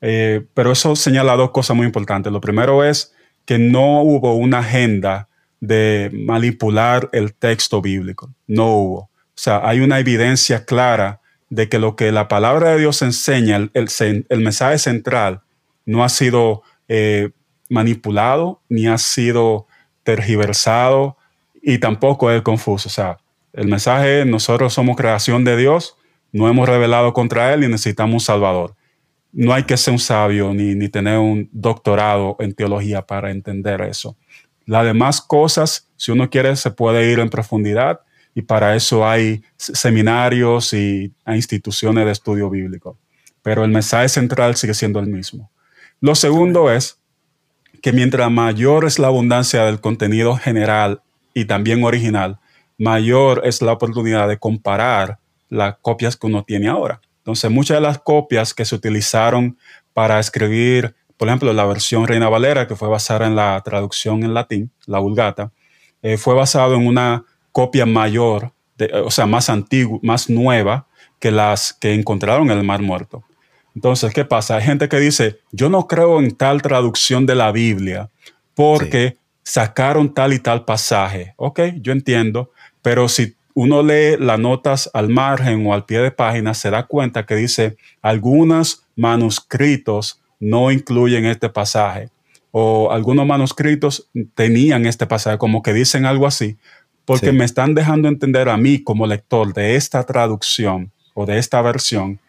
Eh, 0.00 0.44
pero 0.54 0.72
eso 0.72 0.94
señala 0.94 1.36
dos 1.36 1.50
cosas 1.50 1.76
muy 1.76 1.84
importantes. 1.84 2.32
Lo 2.32 2.40
primero 2.40 2.84
es 2.84 3.12
que 3.44 3.58
no 3.58 4.02
hubo 4.02 4.34
una 4.34 4.60
agenda 4.60 5.28
de 5.60 6.10
manipular 6.12 7.08
el 7.12 7.34
texto 7.34 7.82
bíblico. 7.82 8.32
No 8.46 8.68
hubo. 8.68 8.98
O 8.98 9.10
sea, 9.34 9.60
hay 9.64 9.80
una 9.80 9.98
evidencia 9.98 10.64
clara 10.64 11.20
de 11.50 11.68
que 11.68 11.78
lo 11.78 11.96
que 11.96 12.12
la 12.12 12.28
palabra 12.28 12.70
de 12.70 12.78
Dios 12.78 13.02
enseña, 13.02 13.56
el, 13.56 14.40
mensaje 14.40 14.78
central, 14.78 15.42
no 15.84 16.04
ha 16.04 16.08
sido 16.08 16.62
eh, 16.88 17.30
manipulado 17.68 18.60
ni 18.68 18.86
ha 18.86 18.98
sido 18.98 19.66
tergiversado 20.04 21.16
y 21.62 21.78
tampoco 21.78 22.30
es 22.30 22.42
confuso. 22.42 22.88
O 22.88 22.92
sea, 22.92 23.18
el 23.52 23.68
mensaje 23.68 24.20
es, 24.20 24.26
nosotros 24.26 24.74
somos 24.74 24.96
creación 24.96 25.44
de 25.44 25.56
Dios, 25.56 25.96
no 26.32 26.48
hemos 26.48 26.68
revelado 26.68 27.12
contra 27.12 27.54
Él 27.54 27.64
y 27.64 27.68
necesitamos 27.68 28.14
un 28.14 28.20
Salvador 28.20 28.74
no 29.32 29.54
hay 29.54 29.64
que 29.64 29.76
ser 29.76 29.92
un 29.92 29.98
sabio 29.98 30.52
ni, 30.52 30.74
ni 30.74 30.88
tener 30.88 31.18
un 31.18 31.48
doctorado 31.52 32.36
en 32.38 32.54
teología 32.54 33.02
para 33.02 33.30
entender 33.30 33.80
eso. 33.80 34.16
Las 34.66 34.84
demás 34.84 35.20
cosas, 35.20 35.88
si 35.96 36.12
uno 36.12 36.30
quiere, 36.30 36.54
se 36.54 36.70
puede 36.70 37.10
ir 37.10 37.18
en 37.18 37.30
profundidad 37.30 38.00
y 38.34 38.42
para 38.42 38.76
eso 38.76 39.08
hay 39.08 39.42
seminarios 39.56 40.72
y 40.74 41.12
instituciones 41.26 42.04
de 42.04 42.12
estudio 42.12 42.48
bíblico. 42.50 42.98
Pero 43.42 43.64
el 43.64 43.70
mensaje 43.70 44.08
central 44.08 44.54
sigue 44.56 44.74
siendo 44.74 45.00
el 45.00 45.06
mismo. 45.06 45.50
Lo 46.00 46.14
segundo 46.14 46.70
es 46.70 46.98
que 47.80 47.92
mientras 47.92 48.30
mayor 48.30 48.84
es 48.84 48.98
la 48.98 49.08
abundancia 49.08 49.64
del 49.64 49.80
contenido 49.80 50.36
general 50.36 51.02
y 51.34 51.44
también 51.44 51.82
original, 51.84 52.38
mayor 52.78 53.42
es 53.44 53.62
la 53.62 53.72
oportunidad 53.72 54.28
de 54.28 54.38
comparar 54.38 55.18
las 55.48 55.76
copias 55.82 56.16
que 56.16 56.26
uno 56.26 56.42
tiene 56.44 56.68
ahora. 56.68 57.00
Entonces, 57.18 57.50
muchas 57.50 57.76
de 57.76 57.82
las 57.82 57.98
copias 57.98 58.54
que 58.54 58.64
se 58.64 58.74
utilizaron 58.74 59.56
para 59.92 60.18
escribir, 60.18 60.94
por 61.16 61.28
ejemplo, 61.28 61.52
la 61.52 61.64
versión 61.64 62.06
Reina 62.06 62.28
Valera, 62.28 62.66
que 62.66 62.74
fue 62.74 62.88
basada 62.88 63.26
en 63.26 63.36
la 63.36 63.60
traducción 63.64 64.24
en 64.24 64.34
latín, 64.34 64.70
la 64.86 64.98
Vulgata, 64.98 65.52
eh, 66.02 66.16
fue 66.16 66.34
basado 66.34 66.74
en 66.74 66.86
una 66.86 67.24
copia 67.52 67.86
mayor, 67.86 68.50
de- 68.76 68.90
o 69.04 69.10
sea, 69.10 69.26
más 69.26 69.48
antigua, 69.50 70.00
más 70.02 70.28
nueva 70.28 70.86
que 71.20 71.30
las 71.30 71.72
que 71.74 71.94
encontraron 71.94 72.50
en 72.50 72.58
el 72.58 72.64
Mar 72.64 72.82
Muerto. 72.82 73.22
Entonces, 73.76 74.12
¿qué 74.12 74.24
pasa? 74.24 74.56
Hay 74.56 74.64
gente 74.64 74.88
que 74.88 74.98
dice, 74.98 75.38
yo 75.52 75.68
no 75.68 75.86
creo 75.86 76.18
en 76.18 76.32
tal 76.34 76.60
traducción 76.60 77.24
de 77.26 77.36
la 77.36 77.52
Biblia 77.52 78.10
porque 78.54 79.16
sacaron 79.42 80.12
tal 80.14 80.32
y 80.32 80.38
tal 80.38 80.64
pasaje. 80.64 81.34
Ok, 81.36 81.60
yo 81.80 81.92
entiendo, 81.92 82.50
pero 82.82 83.08
si 83.08 83.34
uno 83.54 83.82
lee 83.82 84.16
las 84.18 84.38
notas 84.38 84.88
al 84.94 85.08
margen 85.08 85.66
o 85.66 85.74
al 85.74 85.84
pie 85.84 85.98
de 85.98 86.10
página, 86.10 86.54
se 86.54 86.70
da 86.70 86.86
cuenta 86.86 87.26
que 87.26 87.34
dice, 87.36 87.76
algunos 88.00 88.84
manuscritos 88.96 90.20
no 90.40 90.70
incluyen 90.70 91.26
este 91.26 91.48
pasaje 91.48 92.08
o 92.50 92.90
algunos 92.92 93.26
manuscritos 93.26 94.08
tenían 94.34 94.86
este 94.86 95.06
pasaje, 95.06 95.38
como 95.38 95.62
que 95.62 95.72
dicen 95.72 96.04
algo 96.06 96.26
así, 96.26 96.56
porque 97.04 97.30
Sí. 97.30 97.32
me 97.32 97.44
están 97.44 97.74
dejando 97.74 98.08
entender 98.08 98.48
a 98.48 98.56
mí 98.56 98.82
como 98.82 99.06
lector 99.06 99.52
de 99.54 99.76
esta 99.76 100.04
traducción 100.04 100.92
o 101.14 101.26
de 101.26 101.38
esta 101.38 101.60
versión 101.62 102.20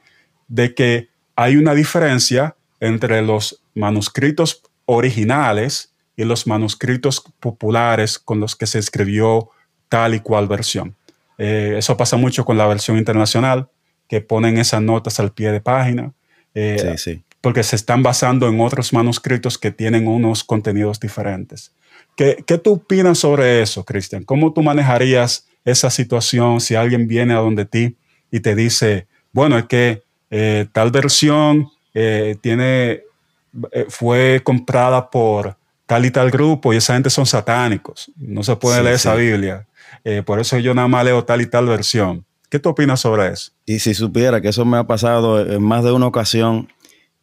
de 0.47 0.73
que 0.73 1.09
hay 1.35 1.57
una 1.57 1.73
diferencia 1.73 2.55
entre 2.79 3.21
los 3.21 3.61
manuscritos 3.75 4.61
originales 4.85 5.92
y 6.15 6.23
los 6.23 6.47
manuscritos 6.47 7.23
populares 7.39 8.19
con 8.19 8.39
los 8.39 8.55
que 8.55 8.67
se 8.67 8.79
escribió 8.79 9.49
tal 9.89 10.13
y 10.15 10.19
cual 10.19 10.47
versión. 10.47 10.95
Eh, 11.37 11.75
eso 11.77 11.97
pasa 11.97 12.17
mucho 12.17 12.45
con 12.45 12.57
la 12.57 12.67
versión 12.67 12.97
internacional, 12.97 13.67
que 14.07 14.21
ponen 14.21 14.57
esas 14.57 14.81
notas 14.81 15.19
al 15.19 15.31
pie 15.31 15.51
de 15.51 15.61
página, 15.61 16.13
eh, 16.53 16.95
Sí, 16.97 16.97
sí. 16.97 17.23
porque 17.41 17.63
se 17.63 17.75
están 17.75 18.03
basando 18.03 18.47
en 18.47 18.59
otros 18.61 18.93
manuscritos 18.93 19.57
que 19.57 19.71
tienen 19.71 20.07
unos 20.07 20.43
contenidos 20.43 20.99
diferentes. 20.99 21.71
¿Qué, 22.15 22.43
qué 22.45 22.59
tú 22.59 22.73
opinas 22.73 23.17
sobre 23.17 23.61
eso, 23.61 23.83
Cristian? 23.83 24.23
¿Cómo 24.23 24.53
tú 24.53 24.61
manejarías 24.61 25.47
esa 25.65 25.89
situación 25.89 26.61
si 26.61 26.75
alguien 26.75 27.07
viene 27.07 27.33
a 27.33 27.37
donde 27.37 27.65
ti 27.65 27.97
y 28.29 28.41
te 28.41 28.55
dice, 28.55 29.07
bueno, 29.31 29.57
es 29.57 29.65
que 29.65 30.03
eh, 30.29 30.67
tal 30.71 30.91
versión 30.91 31.69
tiene, 32.41 33.03
fue 33.89 34.41
comprada 34.43 35.11
por 35.11 35.55
tal 35.93 36.05
y 36.05 36.11
tal 36.11 36.31
grupo 36.31 36.73
y 36.73 36.77
esa 36.77 36.95
gente 36.95 37.11
son 37.11 37.27
satánicos, 37.27 38.11
no 38.17 38.41
se 38.41 38.55
puede 38.55 38.77
Sí, 38.79 38.83
leer 38.83 38.97
sí. 38.97 39.07
esa 39.07 39.15
Biblia, 39.15 39.67
Eh, 40.03 40.23
por 40.25 40.39
eso 40.39 40.57
yo 40.57 40.73
nada 40.73 40.87
más 40.87 41.05
leo 41.05 41.23
tal 41.23 41.39
y 41.41 41.45
tal 41.45 41.67
versión. 41.67 42.25
¿Qué 42.49 42.57
tú 42.57 42.69
opinas 42.69 42.99
sobre 42.99 43.27
eso? 43.27 43.51
Y 43.65 43.77
si 43.77 43.93
supiera 43.93 44.41
que 44.41 44.47
eso 44.49 44.65
me 44.65 44.77
ha 44.77 44.85
pasado 44.87 45.39
en 45.39 45.61
más 45.61 45.83
de 45.83 45.91
una 45.91 46.07
ocasión, 46.07 46.67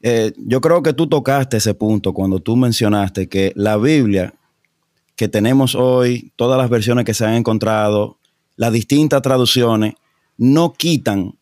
eh, 0.03 0.33
yo 0.37 0.61
creo 0.61 0.81
que 0.85 0.93
tú 0.93 1.09
tocaste 1.09 1.57
ese 1.57 1.75
punto 1.75 2.13
cuando 2.15 2.39
tú 2.39 2.55
mencionaste 2.57 3.29
que 3.29 3.53
la 3.57 3.77
Biblia 3.77 4.33
que 5.17 5.29
tenemos 5.29 5.75
hoy, 5.75 6.33
todas 6.37 6.57
las 6.59 6.71
versiones 6.71 7.05
que 7.05 7.13
se 7.13 7.25
han 7.27 7.35
encontrado, 7.35 8.19
las 8.57 8.73
distintas 8.73 9.21
traducciones, 9.21 9.95
no 10.39 10.73
quitan 10.73 11.35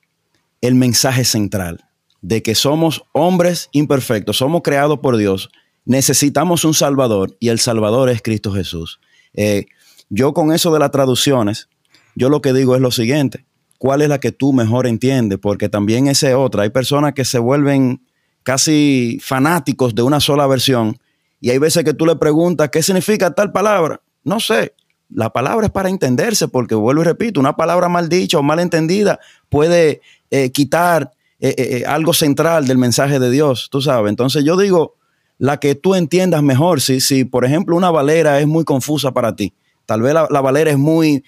el 0.62 0.74
mensaje 0.74 1.24
central 1.24 1.84
de 2.22 2.42
que 2.42 2.54
somos 2.54 3.04
hombres 3.12 3.68
imperfectos, 3.72 4.38
somos 4.38 4.62
creados 4.62 4.98
por 5.00 5.16
Dios, 5.18 5.50
necesitamos 5.88 6.66
un 6.66 6.74
Salvador 6.74 7.34
y 7.40 7.48
el 7.48 7.58
Salvador 7.58 8.10
es 8.10 8.20
Cristo 8.20 8.52
Jesús. 8.52 9.00
Eh, 9.32 9.66
yo 10.10 10.34
con 10.34 10.52
eso 10.52 10.70
de 10.70 10.78
las 10.78 10.90
traducciones, 10.90 11.70
yo 12.14 12.28
lo 12.28 12.42
que 12.42 12.52
digo 12.52 12.76
es 12.76 12.82
lo 12.82 12.90
siguiente, 12.90 13.46
cuál 13.78 14.02
es 14.02 14.10
la 14.10 14.20
que 14.20 14.30
tú 14.30 14.52
mejor 14.52 14.86
entiendes, 14.86 15.38
porque 15.40 15.70
también 15.70 16.06
esa 16.06 16.28
es 16.28 16.34
otra. 16.34 16.64
Hay 16.64 16.70
personas 16.70 17.14
que 17.14 17.24
se 17.24 17.38
vuelven 17.38 18.02
casi 18.42 19.18
fanáticos 19.22 19.94
de 19.94 20.02
una 20.02 20.20
sola 20.20 20.46
versión 20.46 20.98
y 21.40 21.50
hay 21.50 21.58
veces 21.58 21.84
que 21.84 21.94
tú 21.94 22.04
le 22.04 22.16
preguntas 22.16 22.68
qué 22.68 22.82
significa 22.82 23.30
tal 23.30 23.50
palabra. 23.50 24.02
No 24.24 24.40
sé. 24.40 24.74
La 25.08 25.30
palabra 25.30 25.68
es 25.68 25.72
para 25.72 25.88
entenderse, 25.88 26.48
porque 26.48 26.74
vuelvo 26.74 27.00
y 27.00 27.06
repito, 27.06 27.40
una 27.40 27.56
palabra 27.56 27.88
mal 27.88 28.10
dicha 28.10 28.38
o 28.38 28.42
mal 28.42 28.60
entendida 28.60 29.20
puede 29.48 30.02
eh, 30.30 30.52
quitar 30.52 31.12
eh, 31.40 31.84
algo 31.86 32.12
central 32.12 32.66
del 32.66 32.76
mensaje 32.76 33.18
de 33.18 33.30
Dios, 33.30 33.68
tú 33.70 33.80
sabes. 33.80 34.10
Entonces 34.10 34.44
yo 34.44 34.58
digo, 34.58 34.97
la 35.38 35.58
que 35.58 35.74
tú 35.74 35.94
entiendas 35.94 36.42
mejor, 36.42 36.80
si, 36.80 37.00
si 37.00 37.24
por 37.24 37.44
ejemplo 37.44 37.76
una 37.76 37.90
valera 37.90 38.40
es 38.40 38.46
muy 38.46 38.64
confusa 38.64 39.12
para 39.12 39.34
ti, 39.34 39.54
tal 39.86 40.02
vez 40.02 40.12
la, 40.14 40.26
la 40.30 40.40
valera 40.40 40.70
es 40.70 40.78
muy, 40.78 41.24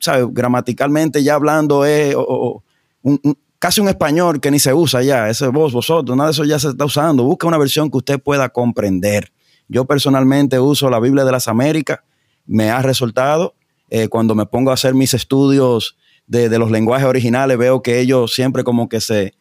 ¿sabes? 0.00 0.26
Gramaticalmente 0.30 1.22
ya 1.22 1.34
hablando 1.34 1.84
es 1.84 2.14
casi 3.58 3.80
un 3.80 3.88
español 3.88 4.40
que 4.40 4.50
ni 4.50 4.58
se 4.58 4.74
usa 4.74 5.02
ya, 5.02 5.28
ese 5.28 5.48
vos, 5.48 5.72
vosotros, 5.72 6.16
nada 6.16 6.28
de 6.28 6.32
eso 6.32 6.44
ya 6.44 6.58
se 6.58 6.68
está 6.68 6.84
usando. 6.84 7.24
Busca 7.24 7.46
una 7.46 7.58
versión 7.58 7.90
que 7.90 7.98
usted 7.98 8.20
pueda 8.20 8.48
comprender. 8.48 9.32
Yo 9.68 9.84
personalmente 9.84 10.60
uso 10.60 10.90
la 10.90 11.00
Biblia 11.00 11.24
de 11.24 11.32
las 11.32 11.48
Américas, 11.48 12.00
me 12.46 12.70
ha 12.70 12.82
resultado. 12.82 13.54
Eh, 13.90 14.08
cuando 14.08 14.34
me 14.34 14.46
pongo 14.46 14.70
a 14.70 14.74
hacer 14.74 14.94
mis 14.94 15.14
estudios 15.14 15.96
de, 16.26 16.48
los 16.58 16.70
lenguajes 16.70 17.06
originales, 17.06 17.56
veo 17.56 17.82
que 17.82 18.00
ellos 18.00 18.34
siempre 18.34 18.64
como 18.64 18.88
que 18.88 19.00
se, 19.00 19.34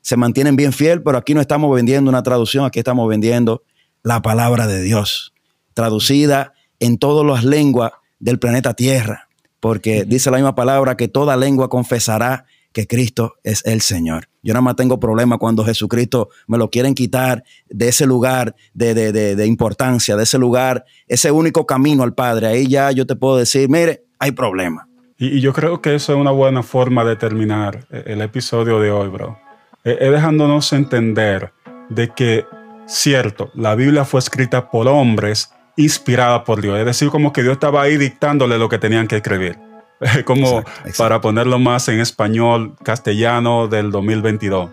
se 0.00 0.16
mantienen 0.16 0.56
bien 0.56 0.72
fiel, 0.72 1.02
pero 1.02 1.18
aquí 1.18 1.34
no 1.34 1.40
estamos 1.40 1.74
vendiendo 1.74 2.08
una 2.10 2.22
traducción, 2.22 2.64
aquí 2.64 2.78
estamos 2.78 3.08
vendiendo 3.08 3.62
la 4.02 4.22
palabra 4.22 4.66
de 4.66 4.82
Dios, 4.82 5.34
traducida 5.74 6.54
en 6.78 6.98
todas 6.98 7.26
las 7.26 7.44
lenguas 7.44 7.92
del 8.18 8.38
planeta 8.38 8.74
Tierra, 8.74 9.28
porque 9.60 10.04
dice 10.04 10.30
la 10.30 10.38
misma 10.38 10.54
palabra 10.54 10.96
que 10.96 11.08
toda 11.08 11.36
lengua 11.36 11.68
confesará 11.68 12.46
que 12.72 12.86
Cristo 12.86 13.34
es 13.42 13.64
el 13.66 13.80
Señor. 13.80 14.28
Yo 14.42 14.54
nada 14.54 14.62
más 14.62 14.76
tengo 14.76 15.00
problema 15.00 15.38
cuando 15.38 15.64
Jesucristo 15.64 16.28
me 16.46 16.56
lo 16.56 16.70
quieren 16.70 16.94
quitar 16.94 17.44
de 17.68 17.88
ese 17.88 18.06
lugar 18.06 18.54
de, 18.72 18.94
de, 18.94 19.46
importancia, 19.46 20.16
de 20.16 20.22
ese 20.22 20.38
lugar, 20.38 20.84
ese 21.08 21.30
único 21.30 21.66
camino 21.66 22.02
al 22.02 22.14
Padre. 22.14 22.46
Ahí 22.46 22.68
ya 22.68 22.90
yo 22.92 23.06
te 23.06 23.16
puedo 23.16 23.36
decir, 23.36 23.68
mire, 23.68 24.04
hay 24.18 24.32
problema. 24.32 24.88
Y, 25.18 25.40
yo 25.40 25.52
creo 25.52 25.82
que 25.82 25.94
eso 25.94 26.14
es 26.14 26.18
una 26.18 26.30
buena 26.30 26.62
forma 26.62 27.04
de 27.04 27.16
terminar 27.16 27.86
eh, 27.90 28.04
el 28.06 28.22
episodio 28.22 28.80
de 28.80 28.90
hoy, 28.90 29.08
bro. 29.08 29.38
Es 29.84 30.10
dejándonos 30.10 30.72
entender 30.72 31.52
de 31.88 32.08
que, 32.10 32.46
cierto, 32.86 33.50
la 33.54 33.74
Biblia 33.74 34.04
fue 34.04 34.20
escrita 34.20 34.70
por 34.70 34.88
hombres 34.88 35.50
inspirada 35.76 36.44
por 36.44 36.60
Dios. 36.60 36.78
Es 36.78 36.84
decir, 36.84 37.08
como 37.08 37.32
que 37.32 37.42
Dios 37.42 37.54
estaba 37.54 37.82
ahí 37.82 37.96
dictándole 37.96 38.58
lo 38.58 38.68
que 38.68 38.78
tenían 38.78 39.08
que 39.08 39.16
escribir 39.16 39.58
como 40.24 40.64
para 40.96 41.20
ponerlo 41.20 41.58
más 41.58 41.88
en 41.88 42.00
español 42.00 42.76
castellano 42.82 43.68
del 43.68 43.90
2022. 43.90 44.70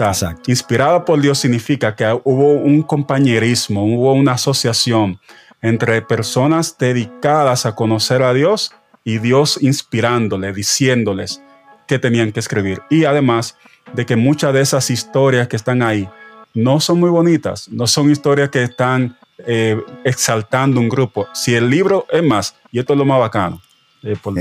O 0.00 0.14
sea, 0.14 0.36
inspirada 0.46 1.04
por 1.04 1.20
Dios 1.20 1.38
significa 1.38 1.96
que 1.96 2.04
hubo 2.24 2.52
un 2.52 2.82
compañerismo, 2.82 3.84
hubo 3.84 4.12
una 4.12 4.32
asociación 4.32 5.18
entre 5.62 6.02
personas 6.02 6.76
dedicadas 6.78 7.64
a 7.66 7.74
conocer 7.74 8.22
a 8.22 8.32
Dios 8.34 8.72
y 9.02 9.18
Dios 9.18 9.58
inspirándole, 9.62 10.52
diciéndoles 10.52 11.42
qué 11.86 11.98
tenían 11.98 12.32
que 12.32 12.40
escribir. 12.40 12.82
Y 12.90 13.06
además 13.06 13.56
de 13.94 14.06
que 14.06 14.16
muchas 14.16 14.52
de 14.52 14.60
esas 14.60 14.90
historias 14.90 15.48
que 15.48 15.56
están 15.56 15.82
ahí 15.82 16.08
no 16.54 16.80
son 16.80 17.00
muy 17.00 17.10
bonitas, 17.10 17.68
no 17.68 17.86
son 17.86 18.10
historias 18.10 18.50
que 18.50 18.62
están 18.62 19.16
eh, 19.46 19.80
exaltando 20.04 20.80
un 20.80 20.88
grupo. 20.88 21.28
Si 21.32 21.54
el 21.54 21.70
libro 21.70 22.06
es 22.10 22.22
más, 22.22 22.56
y 22.72 22.78
esto 22.78 22.94
es 22.94 22.98
lo 22.98 23.04
más 23.04 23.20
bacano, 23.20 23.60
eh, 24.02 24.16
por, 24.20 24.34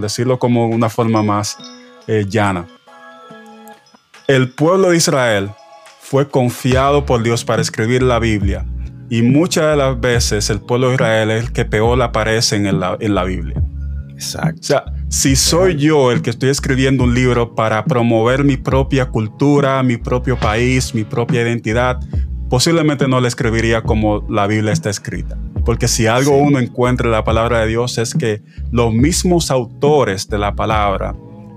decirlo 0.00 0.38
como 0.38 0.66
una 0.66 0.88
forma 0.88 1.22
más 1.22 1.58
eh, 2.06 2.24
llana. 2.28 2.66
El 4.26 4.50
pueblo 4.50 4.90
de 4.90 4.96
Israel 4.96 5.50
fue 6.00 6.28
confiado 6.28 7.04
por 7.04 7.22
Dios 7.22 7.44
para 7.44 7.60
escribir 7.60 8.02
la 8.02 8.18
Biblia 8.18 8.64
y 9.10 9.22
muchas 9.22 9.70
de 9.70 9.76
las 9.76 10.00
veces 10.00 10.48
el 10.48 10.60
pueblo 10.60 10.88
de 10.88 10.94
Israel 10.94 11.30
es 11.30 11.44
el 11.44 11.52
que 11.52 11.64
peor 11.64 12.00
aparece 12.00 12.56
en 12.56 12.80
la, 12.80 12.96
en 13.00 13.14
la 13.14 13.24
Biblia. 13.24 13.62
Exacto. 14.14 14.60
O 14.60 14.64
sea, 14.64 14.84
si 15.08 15.36
soy 15.36 15.76
yo 15.76 16.12
el 16.12 16.22
que 16.22 16.30
estoy 16.30 16.50
escribiendo 16.50 17.04
un 17.04 17.14
libro 17.14 17.54
para 17.54 17.84
promover 17.84 18.44
mi 18.44 18.56
propia 18.56 19.06
cultura, 19.06 19.82
mi 19.82 19.96
propio 19.96 20.38
país, 20.38 20.94
mi 20.94 21.04
propia 21.04 21.42
identidad, 21.42 22.00
posiblemente 22.48 23.08
no 23.08 23.20
le 23.20 23.28
escribiría 23.28 23.82
como 23.82 24.24
la 24.28 24.46
Biblia 24.46 24.72
está 24.72 24.90
escrita. 24.90 25.36
Porque 25.64 25.88
si 25.88 26.06
algo 26.06 26.36
uno 26.36 26.58
encuentra 26.58 27.06
en 27.06 27.12
la 27.12 27.24
palabra 27.24 27.60
de 27.60 27.68
Dios 27.68 27.98
es 27.98 28.14
que 28.14 28.42
los 28.70 28.92
mismos 28.92 29.50
autores 29.50 30.28
de 30.28 30.38
la 30.38 30.54
palabra 30.54 31.14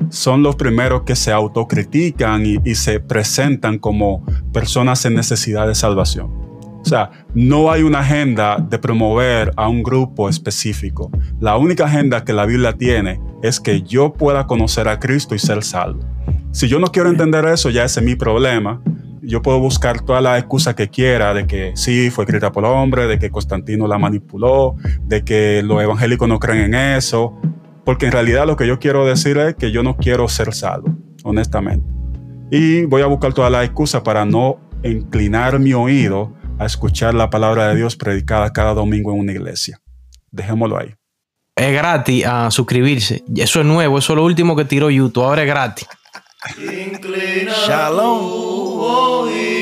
son 0.09 0.43
los 0.43 0.55
primeros 0.55 1.03
que 1.03 1.15
se 1.15 1.31
autocritican 1.31 2.43
y, 2.45 2.75
se 2.75 2.99
presentan 2.99 3.79
como 3.79 4.23
personas 4.53 5.03
en 5.05 5.15
necesidad 5.15 5.67
de 5.67 5.75
salvación. 5.75 6.46
O 6.87 6.89
sea, 6.89 7.11
no 7.35 7.69
hay 7.69 7.83
una 7.83 7.99
agenda 7.99 8.57
de 8.57 8.79
promover 8.79 9.51
a 9.57 9.67
un 9.67 9.83
grupo 9.83 10.29
específico. 10.29 11.11
La 11.41 11.57
única 11.57 11.83
agenda 11.83 12.23
que 12.23 12.31
la 12.31 12.45
Biblia 12.45 12.71
tiene 12.71 13.19
es 13.43 13.59
que 13.59 13.81
yo 13.81 14.13
pueda 14.13 14.47
conocer 14.47 14.87
a 14.87 14.97
Cristo 14.97 15.35
y 15.35 15.39
ser 15.39 15.65
salvo. 15.65 15.99
Si 16.51 16.69
yo 16.69 16.79
no 16.79 16.87
quiero 16.87 17.09
entender 17.09 17.43
eso, 17.43 17.69
ya 17.69 17.83
ese 17.83 17.99
es 17.99 18.05
mi 18.05 18.15
problema 18.15 18.81
yo 19.21 19.41
puedo 19.41 19.59
buscar 19.59 19.99
toda 19.99 20.21
la 20.21 20.37
excusa 20.37 20.73
que 20.77 20.87
quiera 20.87 21.33
de 21.33 21.45
que 21.47 21.73
sí, 21.75 22.09
fue 22.11 22.23
escrita 22.23 22.53
por 22.53 22.63
hombre, 22.63 23.07
de 23.07 23.19
que 23.19 23.29
Constantino 23.29 23.85
la 23.85 23.97
manipuló, 23.97 24.77
de 25.03 25.25
que 25.25 25.61
los 25.65 25.81
evangélicos 25.81 26.29
no 26.29 26.39
creen 26.39 26.73
en 26.73 26.95
eso, 26.95 27.37
porque 27.83 28.05
en 28.05 28.13
realidad 28.13 28.47
lo 28.47 28.55
que 28.55 28.65
yo 28.65 28.79
quiero 28.79 29.05
decir 29.05 29.37
es 29.37 29.55
que 29.55 29.71
yo 29.71 29.83
no 29.83 29.97
quiero 29.97 30.29
ser 30.29 30.53
salvo, 30.53 30.95
honestamente. 31.23 31.85
Y 32.51 32.85
voy 32.85 33.01
a 33.01 33.07
buscar 33.07 33.33
toda 33.33 33.49
la 33.49 33.65
excusa 33.65 34.01
para 34.01 34.23
no 34.23 34.59
inclinar 34.81 35.59
mi 35.59 35.73
oído 35.73 36.36
a 36.59 36.65
escuchar 36.65 37.13
la 37.13 37.29
palabra 37.29 37.69
de 37.69 37.75
Dios 37.75 37.95
predicada 37.95 38.51
cada 38.51 38.73
domingo 38.73 39.11
en 39.13 39.19
una 39.19 39.31
iglesia. 39.31 39.79
Dejémoslo 40.31 40.77
ahí. 40.77 40.95
Es 41.55 41.73
gratis 41.73 42.25
a 42.25 42.51
suscribirse. 42.51 43.23
Eso 43.35 43.61
es 43.61 43.65
nuevo, 43.65 43.97
eso 43.97 44.13
es 44.13 44.17
lo 44.17 44.23
último 44.23 44.55
que 44.55 44.65
tiró 44.65 44.89
YouTube. 44.89 45.23
Ahora 45.23 45.41
es 45.43 45.47
gratis. 45.47 45.87
Shalom. 47.67 49.56